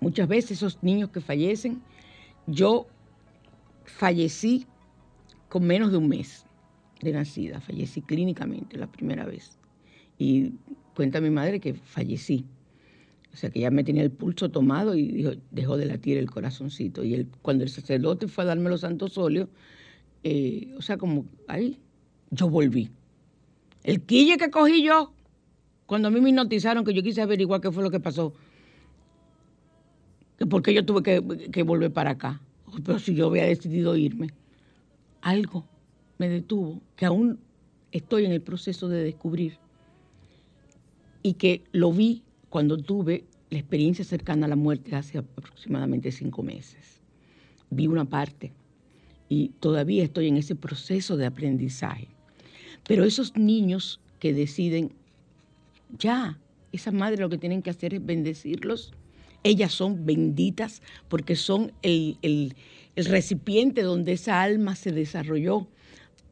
[0.00, 1.82] Muchas veces esos niños que fallecen,
[2.48, 2.86] yo
[3.84, 4.66] fallecí
[5.48, 6.46] con menos de un mes
[7.00, 9.58] de nacida, fallecí clínicamente la primera vez.
[10.18, 10.52] Y
[10.96, 12.44] cuenta mi madre que fallecí.
[13.32, 16.30] O sea, que ya me tenía el pulso tomado y dijo, dejó de latir el
[16.30, 17.04] corazoncito.
[17.04, 19.48] Y cuando el sacerdote fue a darme los santos óleos,
[20.24, 21.78] eh, o sea, como ahí,
[22.30, 22.90] yo volví.
[23.84, 25.12] El quille que cogí yo,
[25.86, 28.32] cuando a mí me notizaron que yo quise averiguar qué fue lo que pasó,
[30.38, 32.40] que por qué yo tuve que, que volver para acá.
[32.84, 34.28] Pero si yo había decidido irme,
[35.20, 35.66] algo
[36.18, 37.38] me detuvo, que aún
[37.92, 39.58] estoy en el proceso de descubrir
[41.22, 46.42] y que lo vi cuando tuve la experiencia cercana a la muerte hace aproximadamente cinco
[46.42, 47.00] meses.
[47.70, 48.52] Vi una parte
[49.28, 52.08] y todavía estoy en ese proceso de aprendizaje.
[52.86, 54.92] Pero esos niños que deciden,
[55.98, 56.38] ya,
[56.72, 58.92] esa madre lo que tienen que hacer es bendecirlos.
[59.44, 62.54] Ellas son benditas porque son el, el-
[62.96, 65.68] recipiente donde esa alma se desarrolló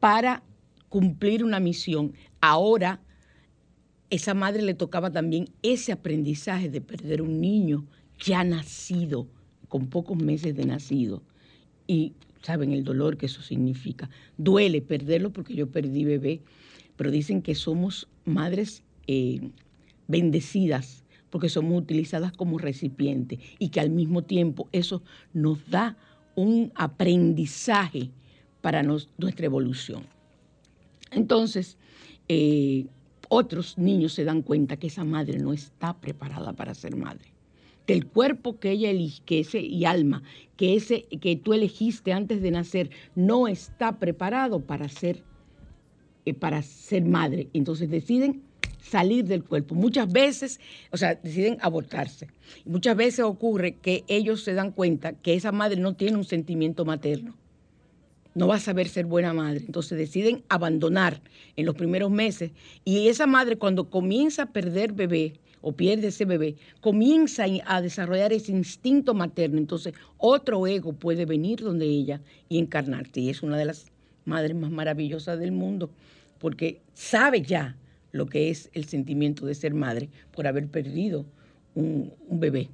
[0.01, 0.43] para
[0.89, 2.13] cumplir una misión.
[2.41, 2.99] Ahora,
[4.09, 7.85] esa madre le tocaba también ese aprendizaje de perder un niño
[8.19, 9.27] ya nacido,
[9.69, 11.23] con pocos meses de nacido.
[11.87, 14.09] Y saben el dolor que eso significa.
[14.37, 16.41] Duele perderlo porque yo perdí bebé,
[16.95, 19.51] pero dicen que somos madres eh,
[20.07, 21.03] bendecidas
[21.37, 25.95] porque somos utilizadas como recipiente y que al mismo tiempo eso nos da
[26.33, 28.09] un aprendizaje
[28.59, 30.07] para nuestra evolución.
[31.11, 31.77] Entonces,
[32.27, 32.87] eh,
[33.29, 37.27] otros niños se dan cuenta que esa madre no está preparada para ser madre.
[37.85, 40.23] Que el cuerpo que ella elige, que ese y alma,
[40.55, 45.23] que ese que tú elegiste antes de nacer, no está preparado para ser,
[46.25, 47.47] eh, para ser madre.
[47.53, 48.46] Entonces deciden
[48.89, 49.75] salir del cuerpo.
[49.75, 50.59] Muchas veces,
[50.91, 52.27] o sea, deciden abortarse.
[52.65, 56.85] Muchas veces ocurre que ellos se dan cuenta que esa madre no tiene un sentimiento
[56.85, 57.35] materno.
[58.33, 59.63] No va a saber ser buena madre.
[59.65, 61.21] Entonces deciden abandonar
[61.55, 62.51] en los primeros meses.
[62.85, 68.31] Y esa madre cuando comienza a perder bebé o pierde ese bebé, comienza a desarrollar
[68.31, 69.57] ese instinto materno.
[69.57, 73.21] Entonces otro ego puede venir donde ella y encarnarse.
[73.21, 73.87] Y es una de las
[74.23, 75.89] madres más maravillosas del mundo
[76.39, 77.75] porque sabe ya
[78.11, 81.25] lo que es el sentimiento de ser madre por haber perdido
[81.75, 82.69] un, bebé.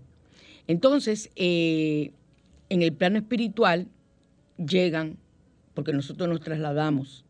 [0.68, 2.12] Entonces, eh,
[2.70, 3.88] en el plano espiritual
[4.58, 5.18] llegan,
[5.74, 7.26] porque nosotros nos trasladamos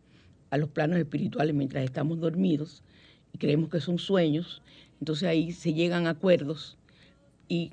[0.50, 2.84] a los planos espirituales mientras estamos dormidos
[3.34, 4.62] y creemos que son sueños,
[5.00, 6.78] entonces ahí se llegan acuerdos
[7.48, 7.72] y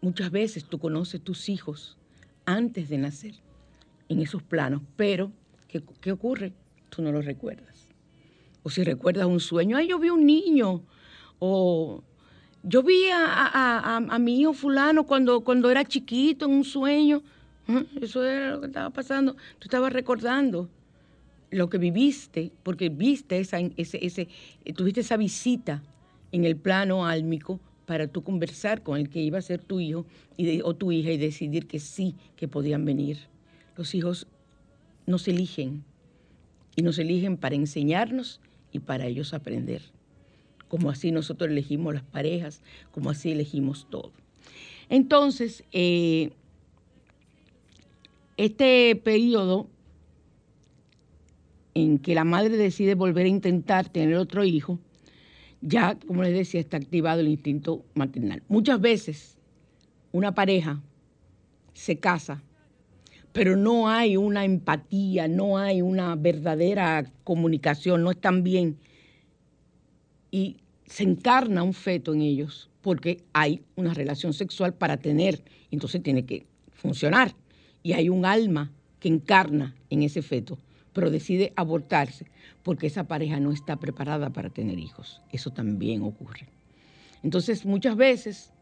[0.00, 1.98] muchas veces tú conoces tus hijos
[2.46, 3.34] antes de nacer
[4.08, 5.30] en esos planos, pero
[5.68, 6.52] ¿qué, qué ocurre?
[6.88, 7.71] Tú no los recuerdas
[8.62, 10.82] o si recuerdas un sueño, ay, yo vi un niño,
[11.38, 12.02] o
[12.62, 17.22] yo vi a, a- a- mi hijo fulano cuando, cuando era chiquito en un sueño,
[18.00, 20.68] eso era lo que estaba pasando, tú estabas recordando
[21.50, 24.28] lo que viviste, porque viste esa, ese, ese,
[24.74, 25.82] tuviste esa visita
[26.30, 30.06] en el plano álmico para tú conversar con el que iba a ser tu hijo
[30.36, 33.18] y o tu hija y decidir que sí, que podían venir.
[33.76, 34.26] Los hijos
[35.06, 35.84] no se eligen,
[36.74, 38.40] y nos eligen para enseñarnos
[38.72, 39.82] y para ellos aprender.
[40.68, 44.10] Como así nosotros elegimos las parejas, como así elegimos todo.
[44.88, 46.30] Entonces, eh,
[48.36, 49.68] este periodo
[51.74, 54.78] en que la madre decide volver a intentar tener otro hijo,
[55.60, 58.42] ya, como les decía, está activado el instinto maternal.
[58.48, 59.38] Muchas veces
[60.10, 60.82] una pareja
[61.72, 62.42] se casa
[63.32, 68.78] pero no hay una empatía, no hay una verdadera comunicación, no están bien.
[70.30, 76.02] Y se encarna un feto en ellos porque hay una relación sexual para tener, entonces
[76.02, 77.34] tiene que funcionar.
[77.82, 78.70] Y hay un alma
[79.00, 80.58] que encarna en ese feto,
[80.92, 82.26] pero decide abortarse
[82.62, 85.22] porque esa pareja no está preparada para tener hijos.
[85.32, 86.48] Eso también ocurre.
[87.22, 88.52] Entonces, muchas veces,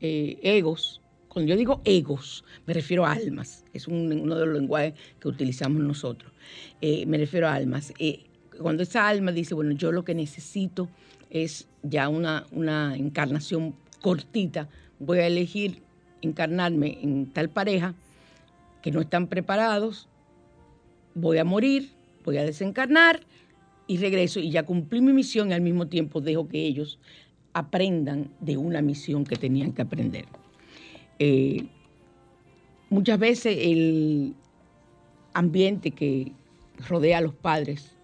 [0.00, 4.58] eh, egos, cuando yo digo egos, me refiero a almas, es un- uno de los
[4.58, 6.32] lenguajes que utilizamos nosotros.
[6.80, 7.92] Eh, me refiero a almas.
[7.98, 8.24] Eh,
[8.60, 10.88] cuando esa alma dice, bueno, yo lo que necesito
[11.30, 14.68] es ya una, una encarnación cortita,
[14.98, 15.82] voy a elegir
[16.22, 17.94] encarnarme en tal pareja
[18.82, 20.08] que no están preparados,
[21.14, 21.90] voy a morir,
[22.24, 23.20] voy a desencarnar
[23.86, 26.98] y regreso y ya cumplí mi misión y al mismo tiempo dejo que ellos
[27.52, 30.26] aprendan de una misión que tenían que aprender.
[31.18, 31.66] Eh,
[32.90, 34.34] muchas veces el
[35.34, 36.32] ambiente que
[36.88, 37.96] rodea a los padres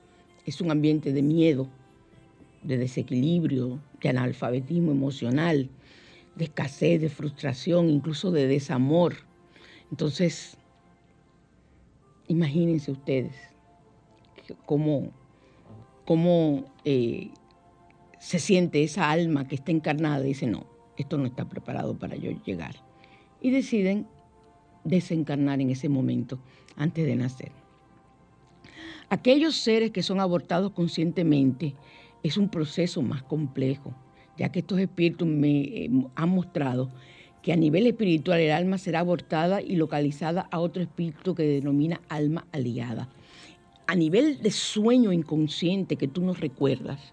[0.46, 1.68] es un ambiente de miedo,
[2.62, 5.70] de desequilibrio, de analfabetismo emocional,
[6.34, 9.14] de escasez, de frustración, incluso de desamor.
[9.90, 10.56] Entonces,
[12.26, 13.34] imagínense ustedes
[14.66, 15.12] cómo,
[16.04, 17.30] cómo eh,
[18.18, 22.16] se siente esa alma que está encarnada y dice, no, esto no está preparado para
[22.16, 22.74] yo llegar.
[23.44, 24.06] Y deciden
[24.84, 26.38] desencarnar en ese momento
[26.76, 27.52] antes de nacer.
[29.10, 31.74] Aquellos seres que son abortados conscientemente
[32.22, 33.94] es un proceso más complejo,
[34.38, 36.90] ya que estos espíritus me eh, han mostrado
[37.42, 42.00] que a nivel espiritual el alma será abortada y localizada a otro espíritu que denomina
[42.08, 43.10] alma aliada.
[43.86, 47.12] A nivel de sueño inconsciente que tú no recuerdas,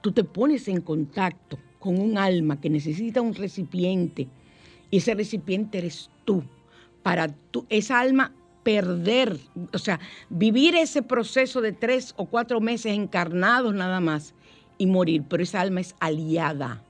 [0.00, 4.28] tú te pones en contacto con un alma que necesita un recipiente
[4.90, 6.44] y ese recipiente eres tú
[7.02, 8.32] para tú, esa alma
[8.62, 9.38] perder,
[9.72, 14.34] o sea, vivir ese proceso de tres o cuatro meses encarnados nada más
[14.76, 16.82] y morir, pero esa alma es aliada.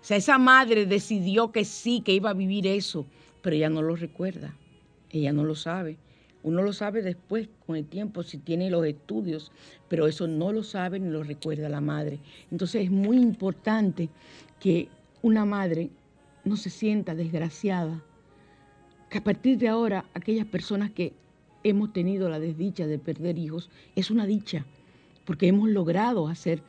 [0.00, 3.06] O sea, esa madre decidió que sí, que iba a vivir eso,
[3.42, 4.56] pero ella no lo recuerda,
[5.10, 5.98] ella no lo sabe.
[6.42, 9.52] Uno lo sabe después, con el tiempo, si tiene los estudios,
[9.88, 12.18] pero eso no lo sabe ni lo recuerda la madre.
[12.50, 14.08] Entonces es muy importante
[14.58, 14.88] que
[15.22, 15.90] una madre
[16.48, 18.02] no se sienta desgraciada,
[19.10, 21.12] que a partir de ahora aquellas personas que
[21.64, 24.64] hemos tenido la desdicha de perder hijos, es una dicha,
[25.24, 26.62] porque hemos logrado hacer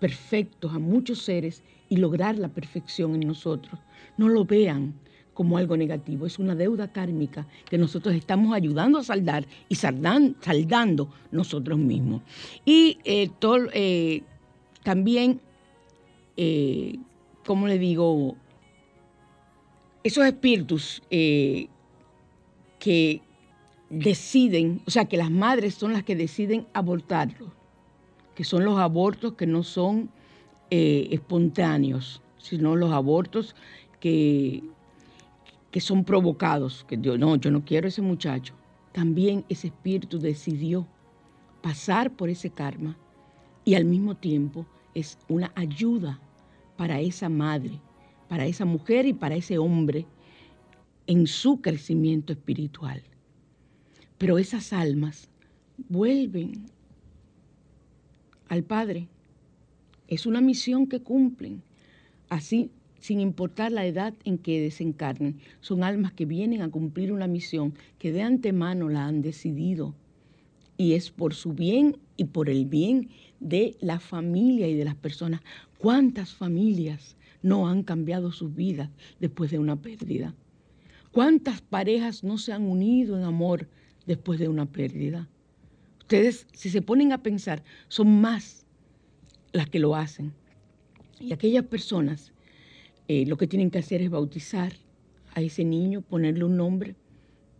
[0.00, 3.78] perfectos a muchos seres y lograr la perfección en nosotros.
[4.16, 4.94] No lo vean
[5.34, 10.36] como algo negativo, es una deuda kármica que nosotros estamos ayudando a saldar y saldan-
[10.40, 12.22] saldando nosotros mismos.
[12.64, 13.30] Y eh,
[13.72, 14.22] eh,
[14.82, 15.40] también,
[16.36, 16.98] eh,
[17.44, 18.36] como le digo,
[20.04, 21.68] esos espíritus eh,
[22.78, 23.22] que
[23.88, 27.52] deciden, o sea, que las madres son las que deciden abortarlo,
[28.34, 30.10] que son los abortos que no son
[30.70, 33.56] eh, espontáneos, sino los abortos
[33.98, 34.62] que,
[35.70, 38.54] que son provocados, que yo no, yo no quiero ese muchacho.
[38.92, 40.86] También ese espíritu decidió
[41.62, 42.98] pasar por ese karma
[43.64, 46.20] y al mismo tiempo es una ayuda
[46.76, 47.80] para esa madre,
[48.28, 50.06] para esa mujer y para ese hombre
[51.06, 53.02] en su crecimiento espiritual.
[54.18, 55.28] Pero esas almas
[55.88, 56.66] vuelven
[58.48, 59.08] al Padre.
[60.08, 61.62] Es una misión que cumplen,
[62.28, 62.70] así
[63.00, 65.38] sin importar la edad en que desencarnen.
[65.60, 69.94] Son almas que vienen a cumplir una misión que de antemano la han decidido.
[70.78, 73.10] Y es por su bien y por el bien
[73.40, 75.42] de la familia y de las personas.
[75.76, 78.90] ¿Cuántas familias no han cambiado sus vidas
[79.20, 80.34] después de una pérdida?
[81.12, 83.68] ¿Cuántas parejas no se han unido en amor
[84.06, 85.28] después de una pérdida?
[86.00, 88.66] Ustedes, si se ponen a pensar, son más
[89.52, 90.32] las que lo hacen.
[91.20, 92.32] Y aquellas personas
[93.08, 94.72] eh, lo que tienen que hacer es bautizar
[95.34, 96.96] a ese niño, ponerle un nombre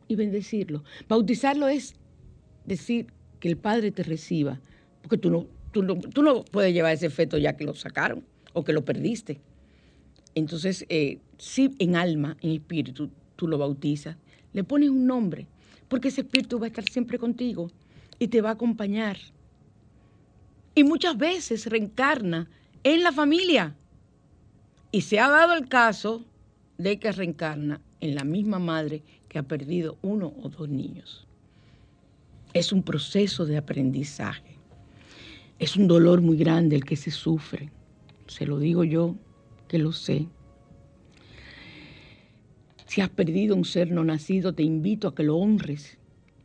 [0.09, 0.83] y bendecirlo.
[1.09, 1.95] Bautizarlo es
[2.65, 3.07] decir
[3.39, 4.61] que el Padre te reciba,
[5.03, 8.25] porque tú no, tú no, tú no puedes llevar ese feto ya que lo sacaron
[8.55, 9.41] o que lo perdiste.
[10.35, 14.17] Entonces, eh, si en alma, en espíritu, tú lo bautizas,
[14.53, 15.47] le pones un nombre,
[15.89, 17.71] porque ese espíritu va a estar siempre contigo
[18.19, 19.19] y te va a acompañar.
[20.75, 22.49] Y muchas veces reencarna
[22.83, 23.77] en la familia.
[24.91, 26.25] Y se ha dado el caso
[26.79, 31.27] de que reencarna en la misma madre que ha perdido uno o dos niños.
[32.53, 34.57] Es un proceso de aprendizaje.
[35.59, 37.71] Es un dolor muy grande el que se sufre.
[38.27, 39.17] Se lo digo yo,
[39.75, 40.29] que lo sé.
[42.87, 45.99] Si has perdido un ser no nacido, te invito a que lo honres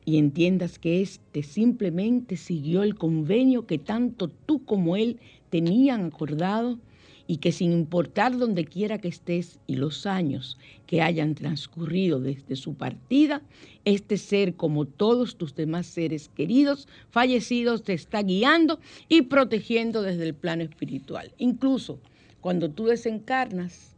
[0.04, 5.20] y entiendas que éste simplemente siguió el convenio que tanto tú como él
[5.52, 6.80] tenían acordado
[7.28, 10.58] y que sin importar donde quiera que estés y los años
[10.88, 13.44] que hayan transcurrido desde su partida,
[13.86, 20.24] este ser, como todos tus demás seres queridos, fallecidos, te está guiando y protegiendo desde
[20.24, 21.32] el plano espiritual.
[21.38, 22.00] Incluso
[22.42, 23.96] cuando tú desencarnas,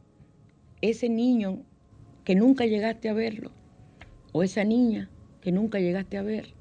[0.81, 1.63] ese niño
[2.23, 3.51] que nunca llegaste a verlo,
[4.31, 5.09] o esa niña
[5.41, 6.53] que nunca llegaste a ver,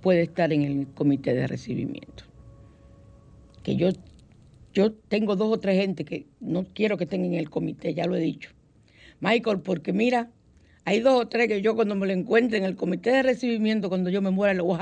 [0.00, 2.24] puede estar en el comité de recibimiento.
[3.62, 3.90] Que yo,
[4.72, 8.06] yo tengo dos o tres gente que no quiero que estén en el comité, ya
[8.06, 8.50] lo he dicho.
[9.20, 10.30] Michael, porque mira,
[10.84, 13.88] hay dos o tres que yo cuando me lo encuentre en el comité de recibimiento,
[13.88, 14.78] cuando yo me muera, lo voy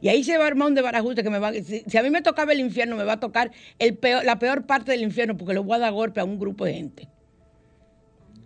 [0.00, 2.02] Y ahí se va a armar un de barajuste que me va si, si a
[2.02, 5.02] mí me tocaba el infierno, me va a tocar el peor, la peor parte del
[5.02, 7.08] infierno porque le voy a dar golpe a un grupo de gente.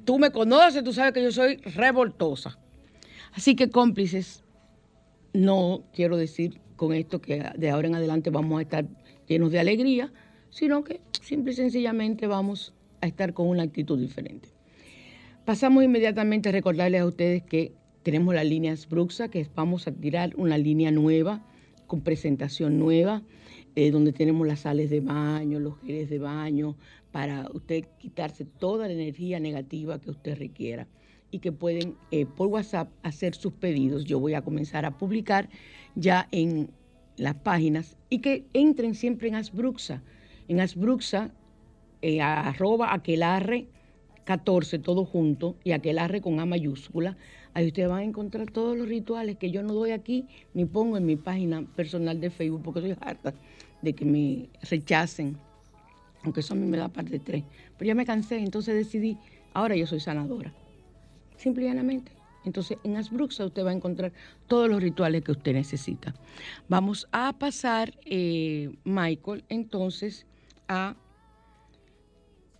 [0.04, 2.58] Tú me conoces, tú sabes que yo soy revoltosa.
[3.32, 4.44] Así que cómplices,
[5.32, 8.86] no quiero decir con esto que de ahora en adelante vamos a estar
[9.26, 10.12] llenos de alegría,
[10.50, 14.48] sino que simple y sencillamente vamos a estar con una actitud diferente.
[15.44, 17.72] Pasamos inmediatamente a recordarles a ustedes que
[18.02, 21.44] tenemos las líneas Bruxa, que vamos a tirar una línea nueva,
[21.86, 23.22] con presentación nueva,
[23.74, 26.76] eh, donde tenemos las sales de baño, los geles de baño,
[27.10, 30.88] para usted quitarse toda la energía negativa que usted requiera
[31.30, 34.04] y que pueden eh, por WhatsApp hacer sus pedidos.
[34.04, 35.48] Yo voy a comenzar a publicar
[35.94, 36.70] ya en
[37.16, 40.02] las páginas y que entren siempre en Asbruxa.
[40.48, 41.32] En Asbruxa,
[42.00, 43.68] eh, arroba aquelarre
[44.24, 47.16] 14, todo junto, y aquelarre con A mayúscula.
[47.54, 50.96] Ahí ustedes van a encontrar todos los rituales que yo no doy aquí ni pongo
[50.96, 53.34] en mi página personal de Facebook porque soy harta
[53.82, 55.36] de que me rechacen,
[56.22, 57.44] aunque eso a mí me da parte tres.
[57.76, 59.18] Pero ya me cansé, entonces decidí,
[59.52, 60.52] ahora yo soy sanadora
[61.42, 62.12] simple y llanamente.
[62.44, 64.12] Entonces, en Asbruxa usted va a encontrar
[64.48, 66.14] todos los rituales que usted necesita.
[66.68, 70.26] Vamos a pasar, eh, Michael, entonces,
[70.68, 70.96] a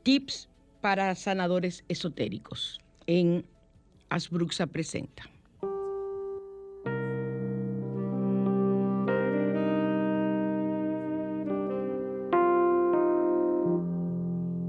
[0.02, 0.48] tips
[0.82, 3.46] para sanadores esotéricos en
[4.10, 5.22] Asbruxa Presenta.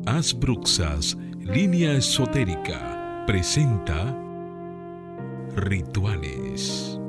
[0.05, 4.15] Asbruxas, línea esotérica presenta
[5.55, 7.02] Rituales.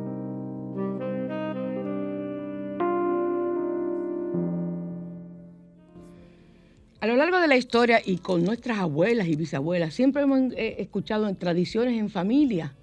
[7.56, 12.74] Historia y con nuestras abuelas y bisabuelas, siempre hemos eh, escuchado en tradiciones en familia.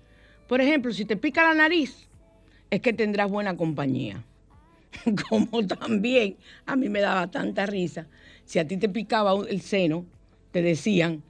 [0.48, 2.08] Por ejemplo, si te pica la nariz,
[2.70, 4.24] es que tendrás buena compañía.
[5.30, 8.08] Como también a mí me daba tanta risa,
[8.46, 10.06] si a ti te picaba el seno,
[10.52, 11.24] te decían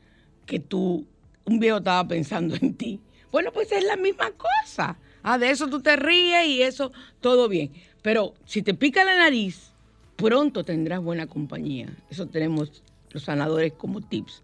[0.46, 1.06] que tú
[1.46, 3.00] un viejo estaba pensando en ti.
[3.32, 4.98] Bueno, pues es la misma cosa.
[5.24, 7.72] Ah, de eso tú te ríes y eso todo bien.
[8.02, 9.72] Pero si te pica la nariz,
[10.16, 11.96] pronto tendrás buena compañía.
[12.10, 12.84] Eso tenemos
[13.14, 14.44] los sanadores como tips.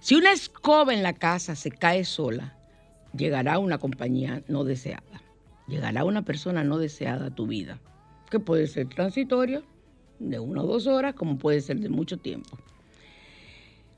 [0.00, 2.56] Si una escoba en la casa se cae sola,
[3.16, 5.22] llegará una compañía no deseada.
[5.66, 7.78] Llegará una persona no deseada a tu vida,
[8.30, 9.62] que puede ser transitoria,
[10.18, 12.58] de una o dos horas, como puede ser de mucho tiempo.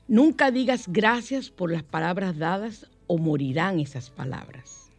[0.07, 4.89] Nunca digas gracias por las palabras dadas o morirán esas palabras.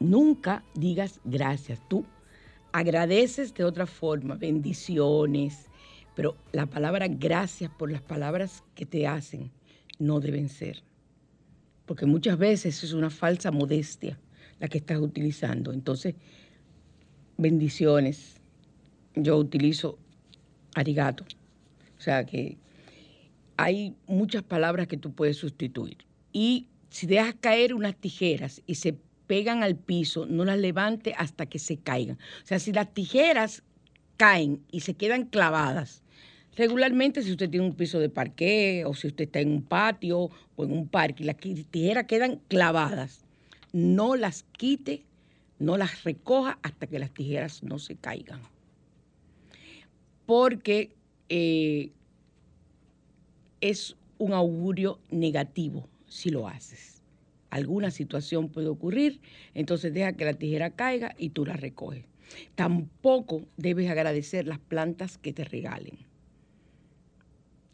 [0.00, 1.80] Nunca digas gracias.
[1.88, 2.04] Tú
[2.72, 5.66] agradeces de otra forma, bendiciones,
[6.14, 9.50] pero la palabra gracias por las palabras que te hacen
[9.98, 10.82] no deben ser.
[11.86, 14.18] Porque muchas veces es una falsa modestia
[14.58, 15.72] la que estás utilizando.
[15.72, 16.14] Entonces,
[17.36, 18.40] bendiciones.
[19.14, 19.98] Yo utilizo
[20.74, 21.24] arigato.
[21.98, 22.58] O sea que
[23.56, 25.98] hay muchas palabras que tú puedes sustituir.
[26.32, 28.96] Y si dejas caer unas tijeras y se
[29.26, 32.18] pegan al piso, no las levante hasta que se caigan.
[32.42, 33.62] O sea, si las tijeras
[34.16, 36.03] caen y se quedan clavadas,
[36.56, 40.30] regularmente si usted tiene un piso de parqué o si usted está en un patio
[40.56, 43.24] o en un parque y las tijeras quedan clavadas,
[43.72, 45.04] no las quite,
[45.58, 48.40] no las recoja hasta que las tijeras no se caigan.
[50.26, 50.94] Porque
[51.28, 51.90] eh,
[53.60, 57.02] es un augurio negativo si lo haces.
[57.50, 59.20] Alguna situación puede ocurrir,
[59.54, 62.04] entonces deja que la tijera caiga y tú la recoges.
[62.54, 65.98] Tampoco debes agradecer las plantas que te regalen.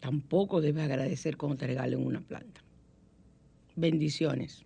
[0.00, 2.62] Tampoco debes agradecer cuando te regalen una planta.
[3.76, 4.64] Bendiciones.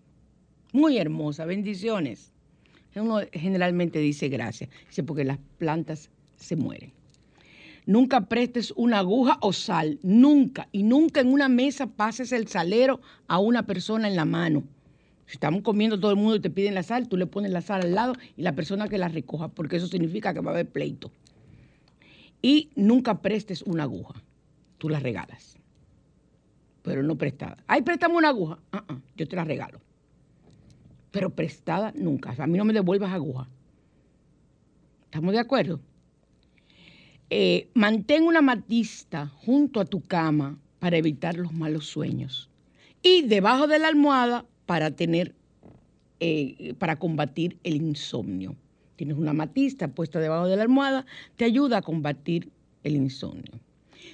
[0.71, 2.31] Muy hermosa, bendiciones.
[2.95, 6.93] Uno generalmente dice gracias, dice porque las plantas se mueren.
[7.85, 10.69] Nunca prestes una aguja o sal, nunca.
[10.71, 14.63] Y nunca en una mesa pases el salero a una persona en la mano.
[15.27, 17.61] Si estamos comiendo todo el mundo y te piden la sal, tú le pones la
[17.61, 20.53] sal al lado y la persona que la recoja, porque eso significa que va a
[20.53, 21.11] haber pleito.
[22.41, 24.13] Y nunca prestes una aguja,
[24.85, 25.57] tú la regalas,
[26.83, 27.57] pero no prestada.
[27.65, 29.81] Ay, préstame una aguja, Ah, ah, yo te la regalo.
[31.09, 32.35] Pero prestada nunca.
[32.37, 33.49] A mí no me devuelvas aguja.
[35.05, 35.79] ¿Estamos de acuerdo?
[37.31, 42.51] Eh, mantén una matista junto a tu cama para evitar los malos sueños.
[43.01, 45.33] Y debajo de la almohada para tener,
[46.19, 48.55] eh, para combatir el insomnio.
[48.97, 51.07] Tienes una matista puesta debajo de la almohada,
[51.37, 52.51] te ayuda a combatir
[52.83, 53.64] el insomnio.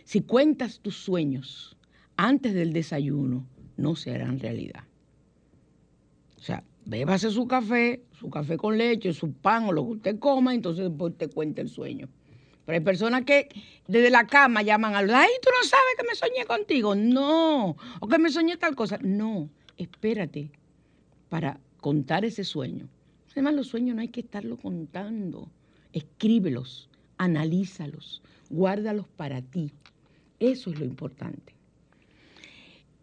[0.04, 1.78] Si cuentas tus sueños
[2.18, 3.46] antes del desayuno,
[3.78, 4.84] no se harán realidad.
[6.38, 10.20] O sea, bébase su café, su café con leche, su pan o lo que usted
[10.20, 12.10] coma, entonces después te cuenta el sueño.
[12.66, 13.50] Pero hay personas que
[13.88, 16.96] desde la cama llaman a ay, tú no sabes que me soñé contigo.
[16.96, 19.00] No, o que me soñé tal cosa.
[19.02, 20.52] No, espérate
[21.30, 22.88] para contar ese sueño.
[23.32, 25.50] Además, los sueños no hay que estarlo contando.
[25.94, 29.72] Escríbelos, analízalos, guárdalos para ti.
[30.42, 31.54] Eso es lo importante.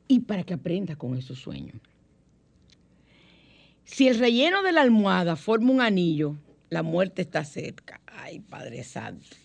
[0.08, 1.76] Y para que aprendas con esos sueños.
[3.84, 6.36] Si el relleno de la almohada forma un anillo,
[6.68, 8.00] la muerte está cerca.
[8.06, 9.36] Ay, Padre Santo.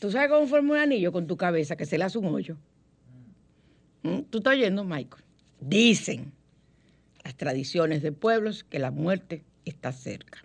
[0.00, 2.56] ¿Tú sabes cómo forma un anillo con tu cabeza que se le hace un hoyo?
[4.02, 4.22] ¿Mm?
[4.28, 5.22] ¿Tú estás oyendo, Michael?
[5.60, 6.32] Dicen
[7.22, 10.44] las tradiciones de pueblos que la muerte está cerca.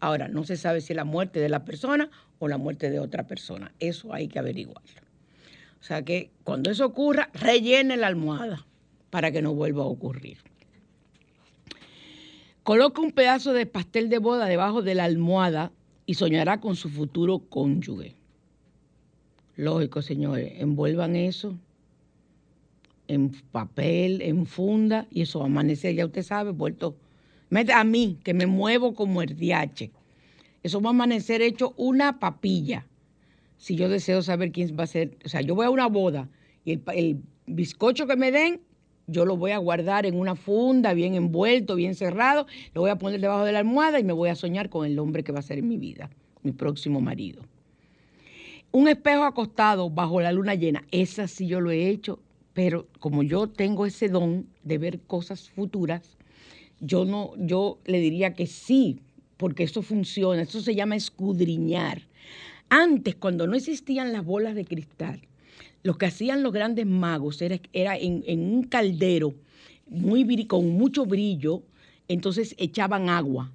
[0.00, 2.98] Ahora, no se sabe si es la muerte de la persona o la muerte de
[2.98, 3.72] otra persona.
[3.78, 5.03] Eso hay que averiguarlo.
[5.84, 8.64] O sea que cuando eso ocurra, rellene la almohada
[9.10, 10.38] para que no vuelva a ocurrir.
[12.62, 15.72] Coloca un pedazo de pastel de boda debajo de la almohada
[16.06, 18.16] y soñará con su futuro cónyuge.
[19.56, 21.54] Lógico, señores, envuelvan eso
[23.06, 26.96] en papel, en funda, y eso amanece, ya usted sabe, vuelto.
[27.74, 29.90] A mí, que me muevo como el diache.
[30.62, 32.86] Eso va a amanecer hecho una papilla.
[33.56, 36.28] Si yo deseo saber quién va a ser, o sea, yo voy a una boda
[36.64, 38.60] y el, bizcocho que me den,
[39.06, 42.96] yo lo voy a guardar en una funda, bien envuelto, bien cerrado, lo voy a
[42.96, 45.40] poner debajo de la almohada y me voy a soñar con el hombre que va
[45.40, 46.10] a ser en mi vida,
[46.42, 47.42] mi próximo marido.
[48.72, 52.18] Un espejo acostado bajo la luna llena, esa sí yo lo he hecho,
[52.54, 56.16] pero como yo tengo ese don de ver cosas futuras,
[56.80, 59.00] yo no, yo le diría que sí,
[59.36, 62.02] porque eso funciona, eso se llama escudriñar.
[62.76, 65.20] Antes, cuando no existían las bolas de cristal,
[65.84, 69.32] lo que hacían los grandes magos era, era en, en un caldero
[69.86, 71.62] muy, con mucho brillo,
[72.08, 73.52] entonces echaban agua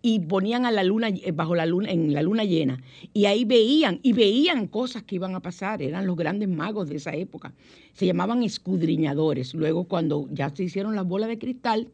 [0.00, 2.82] y ponían a la luna eh, bajo la luna en la luna llena.
[3.12, 6.96] Y ahí veían y veían cosas que iban a pasar eran los grandes magos de
[6.96, 7.52] esa época.
[7.92, 9.52] Se llamaban escudriñadores.
[9.52, 11.88] Luego cuando ya se hicieron las bolas de cristal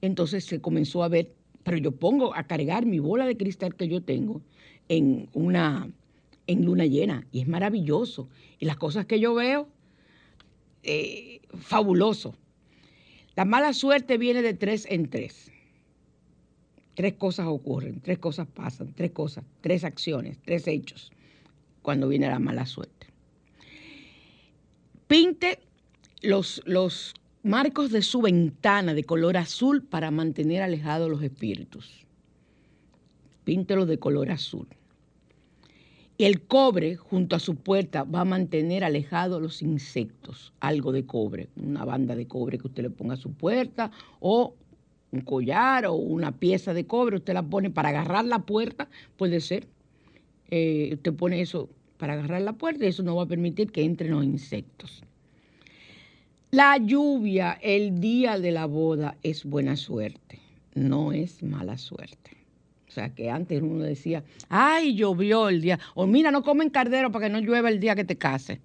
[0.00, 1.32] entonces se comenzó a ver
[1.62, 4.42] pero yo pongo a cargar mi bola de cristal que yo tengo
[4.88, 5.88] en una
[6.46, 8.28] en luna llena y es maravilloso.
[8.58, 9.68] Y las cosas que yo veo,
[10.82, 12.34] eh, fabuloso.
[13.36, 15.50] La mala suerte viene de tres en tres.
[16.94, 21.10] Tres cosas ocurren, tres cosas pasan, tres cosas, tres acciones, tres hechos
[21.82, 23.08] cuando viene la mala suerte.
[25.08, 25.58] Pinte
[26.22, 32.06] los, los marcos de su ventana de color azul para mantener alejados los espíritus.
[33.44, 34.66] Píntelo de color azul.
[36.16, 41.48] El cobre junto a su puerta va a mantener alejados los insectos, algo de cobre,
[41.56, 43.90] una banda de cobre que usted le ponga a su puerta
[44.20, 44.54] o
[45.10, 49.40] un collar o una pieza de cobre, usted la pone para agarrar la puerta, puede
[49.40, 49.66] ser.
[50.50, 53.82] Eh, usted pone eso para agarrar la puerta y eso no va a permitir que
[53.82, 55.02] entren los insectos.
[56.52, 60.38] La lluvia el día de la boda es buena suerte,
[60.74, 62.43] no es mala suerte.
[62.94, 65.80] O sea, que antes uno decía, ay, llovió el día.
[65.96, 68.60] O mira, no comen cardero para que no llueva el día que te cases.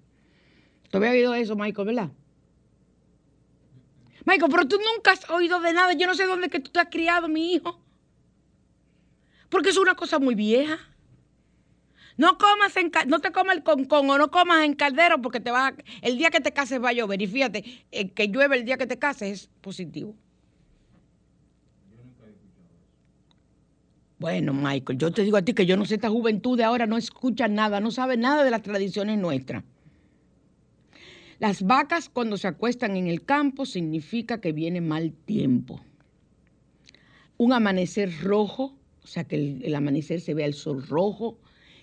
[0.88, 2.10] ¿Tú habías oído eso, Michael, verdad?
[4.24, 5.94] Michael, pero tú nunca has oído de nada.
[5.94, 7.80] Yo no sé dónde que tú te has criado, mi hijo.
[9.48, 10.78] Porque es una cosa muy vieja.
[12.16, 15.50] No comas en, no te comas el concón o no comas en caldero porque te
[15.50, 17.20] va el día que te cases va a llover.
[17.20, 20.14] Y fíjate, el que llueve el día que te cases es positivo.
[24.20, 26.86] Bueno, Michael, yo te digo a ti que yo no sé esta juventud de ahora,
[26.86, 29.64] no escucha nada, no sabe nada de las tradiciones nuestras.
[31.38, 35.80] Las vacas cuando se acuestan en el campo significa que viene mal tiempo.
[37.38, 41.38] Un amanecer rojo, o sea que el, amanecer se vea el sol rojo,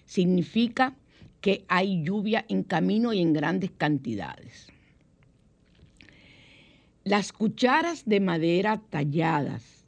[0.06, 0.96] significa
[1.42, 4.68] que hay lluvia en camino y en grandes cantidades.
[7.04, 9.86] Las cucharas de madera talladas,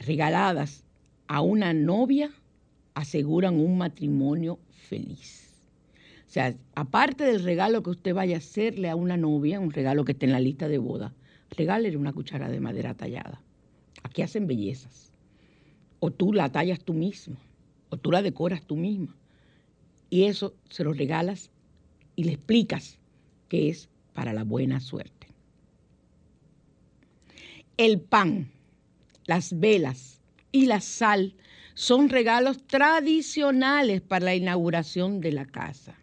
[0.00, 0.87] regaladas
[1.28, 2.30] a una novia,
[2.94, 4.58] aseguran un matrimonio
[4.88, 5.48] feliz.
[6.26, 10.04] O sea, aparte del regalo que usted vaya a hacerle a una novia, un regalo
[10.04, 11.14] que esté en la lista de boda,
[11.50, 13.40] regálele una cuchara de madera tallada.
[14.02, 15.12] Aquí hacen bellezas.
[16.00, 17.36] O tú la tallas tú mismo,
[17.90, 19.16] o tú la decoras tú misma.
[20.10, 21.50] Y eso se lo regalas
[22.16, 22.98] y le explicas
[23.48, 25.28] que es para la buena suerte.
[27.76, 28.50] El pan,
[29.26, 30.17] las velas
[30.52, 31.34] y la sal
[31.74, 35.96] son regalos tradicionales para la inauguración de la casa.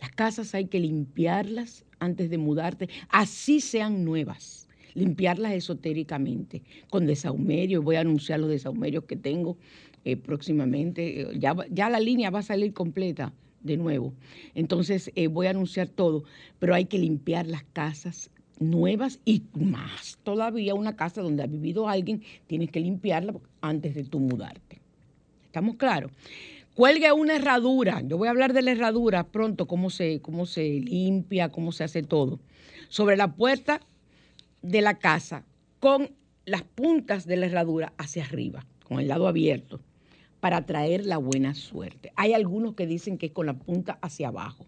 [0.00, 4.66] Las casas hay que limpiarlas antes de mudarte, así sean nuevas.
[4.94, 7.80] Limpiarlas esotéricamente, con desahumerio.
[7.80, 9.56] Voy a anunciar los desahumerios que tengo
[10.04, 11.20] eh, próximamente.
[11.22, 14.14] Eh, Ya, la línea va a salir completa de nuevo.
[14.54, 16.24] Entonces eh, voy a anunciar todo,
[16.58, 18.30] pero hay que limpiar las casas
[18.60, 24.04] nuevas y más todavía una casa donde ha vivido alguien, tienes que limpiarla antes de
[24.04, 24.80] tú mudarte.
[25.44, 26.12] ¿Estamos claros?
[26.74, 28.02] Cuelgue una herradura.
[28.02, 31.84] Yo voy a hablar de la herradura pronto, cómo se, cómo se limpia, cómo se
[31.84, 32.38] hace todo.
[32.88, 33.80] Sobre la puerta
[34.62, 35.44] de la casa,
[35.80, 36.10] con
[36.44, 39.80] las puntas de la herradura hacia arriba, con el lado abierto,
[40.40, 42.12] para traer la buena suerte.
[42.16, 44.66] Hay algunos que dicen que es con la punta hacia abajo.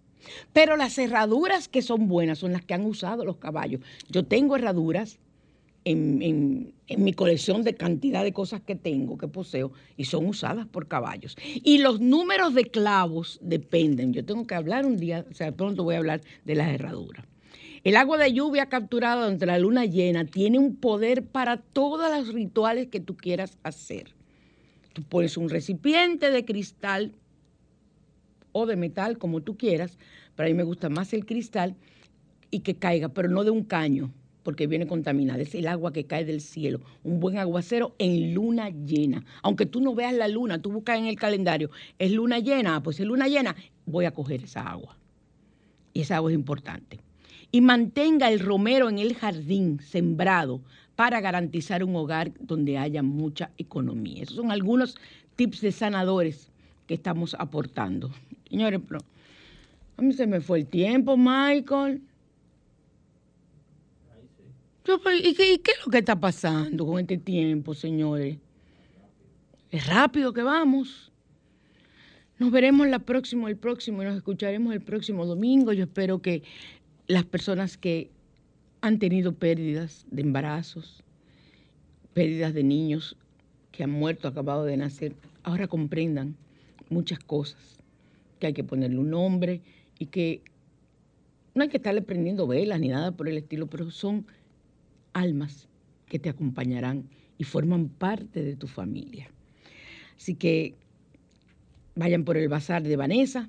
[0.53, 3.81] Pero las herraduras que son buenas son las que han usado los caballos.
[4.09, 5.19] Yo tengo herraduras
[5.85, 10.67] en, en- mi colección de cantidad de cosas que tengo, que poseo, y son usadas
[10.67, 11.37] por caballos.
[11.65, 14.13] Y los números de clavos dependen.
[14.13, 17.25] Yo tengo que hablar un día, o sea, pronto voy a hablar de las herraduras.
[17.83, 22.33] El agua de lluvia capturada durante la luna llena tiene un poder para todos los
[22.33, 24.15] rituales que tú quieras hacer.
[24.93, 27.13] Tú pones un recipiente de cristal
[28.53, 29.99] o de metal, como tú quieras,
[30.37, 31.75] pero a mí me gusta más el cristal
[32.51, 35.43] y que caiga, pero no de un caño, porque viene contaminada.
[35.43, 39.25] Es el agua que cae del cielo, un buen aguacero en luna llena.
[39.43, 42.83] Aunque tú no veas la luna, tú buscas en el calendario, es luna llena, ah,
[42.83, 44.97] pues es luna llena, voy a coger esa agua.
[45.93, 47.01] Y esa agua es importante.
[47.51, 50.63] Y mantenga el romero en el jardín sembrado
[50.97, 54.23] para garantizar un hogar donde haya mucha economía.
[54.23, 54.97] Esos son algunos
[55.37, 56.51] tips de sanadores
[56.87, 58.11] que estamos aportando.
[58.53, 59.01] Señores, pero
[59.97, 62.03] a mí se me fue el tiempo, Michael.
[64.85, 68.37] Yo, ¿y, qué, y qué es lo que está pasando con este tiempo, señores?
[69.71, 71.11] Es rápido que vamos.
[72.39, 75.73] Nos veremos la próxima, el próximo y nos escucharemos el próximo domingo.
[75.73, 76.43] Yo espero que
[77.07, 78.11] las personas que
[78.83, 81.03] han tenido pérdidas de embarazos,
[82.13, 83.17] pérdidas de niños
[83.71, 86.37] que han muerto, acabado de nacer, ahora comprendan
[86.91, 87.82] muchas cosas,
[88.43, 89.63] que hay que ponerle un nombre
[90.01, 90.43] y que
[91.55, 94.27] no hay que estarle prendiendo velas ni nada por el estilo, pero son
[95.13, 95.69] almas
[96.07, 99.31] que te acompañarán y forman parte de tu familia.
[100.17, 100.75] Así que
[101.95, 103.49] vayan por el bazar de Vanessa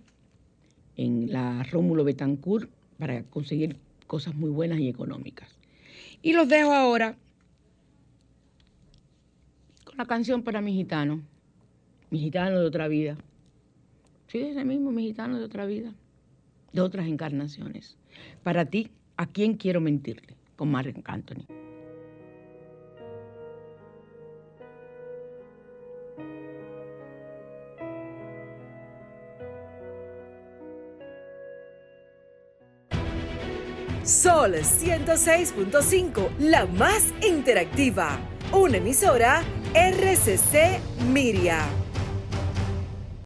[0.96, 2.70] en la Rómulo Betancourt
[3.00, 5.58] para conseguir cosas muy buenas y económicas.
[6.22, 7.18] Y los dejo ahora
[9.86, 11.24] con la canción para mi gitano,
[12.12, 13.18] mi gitano de otra vida.
[14.34, 15.93] Sí, ese mismo, mi gitano de otra vida,
[16.71, 17.97] de otras encarnaciones.
[18.41, 20.36] Para ti, ¿a quién quiero mentirle?
[20.55, 21.45] Con Mark Anthony.
[34.01, 38.17] Sol 106.5, la más interactiva.
[38.51, 39.43] Una emisora
[39.75, 40.79] RCC
[41.11, 41.82] Miria.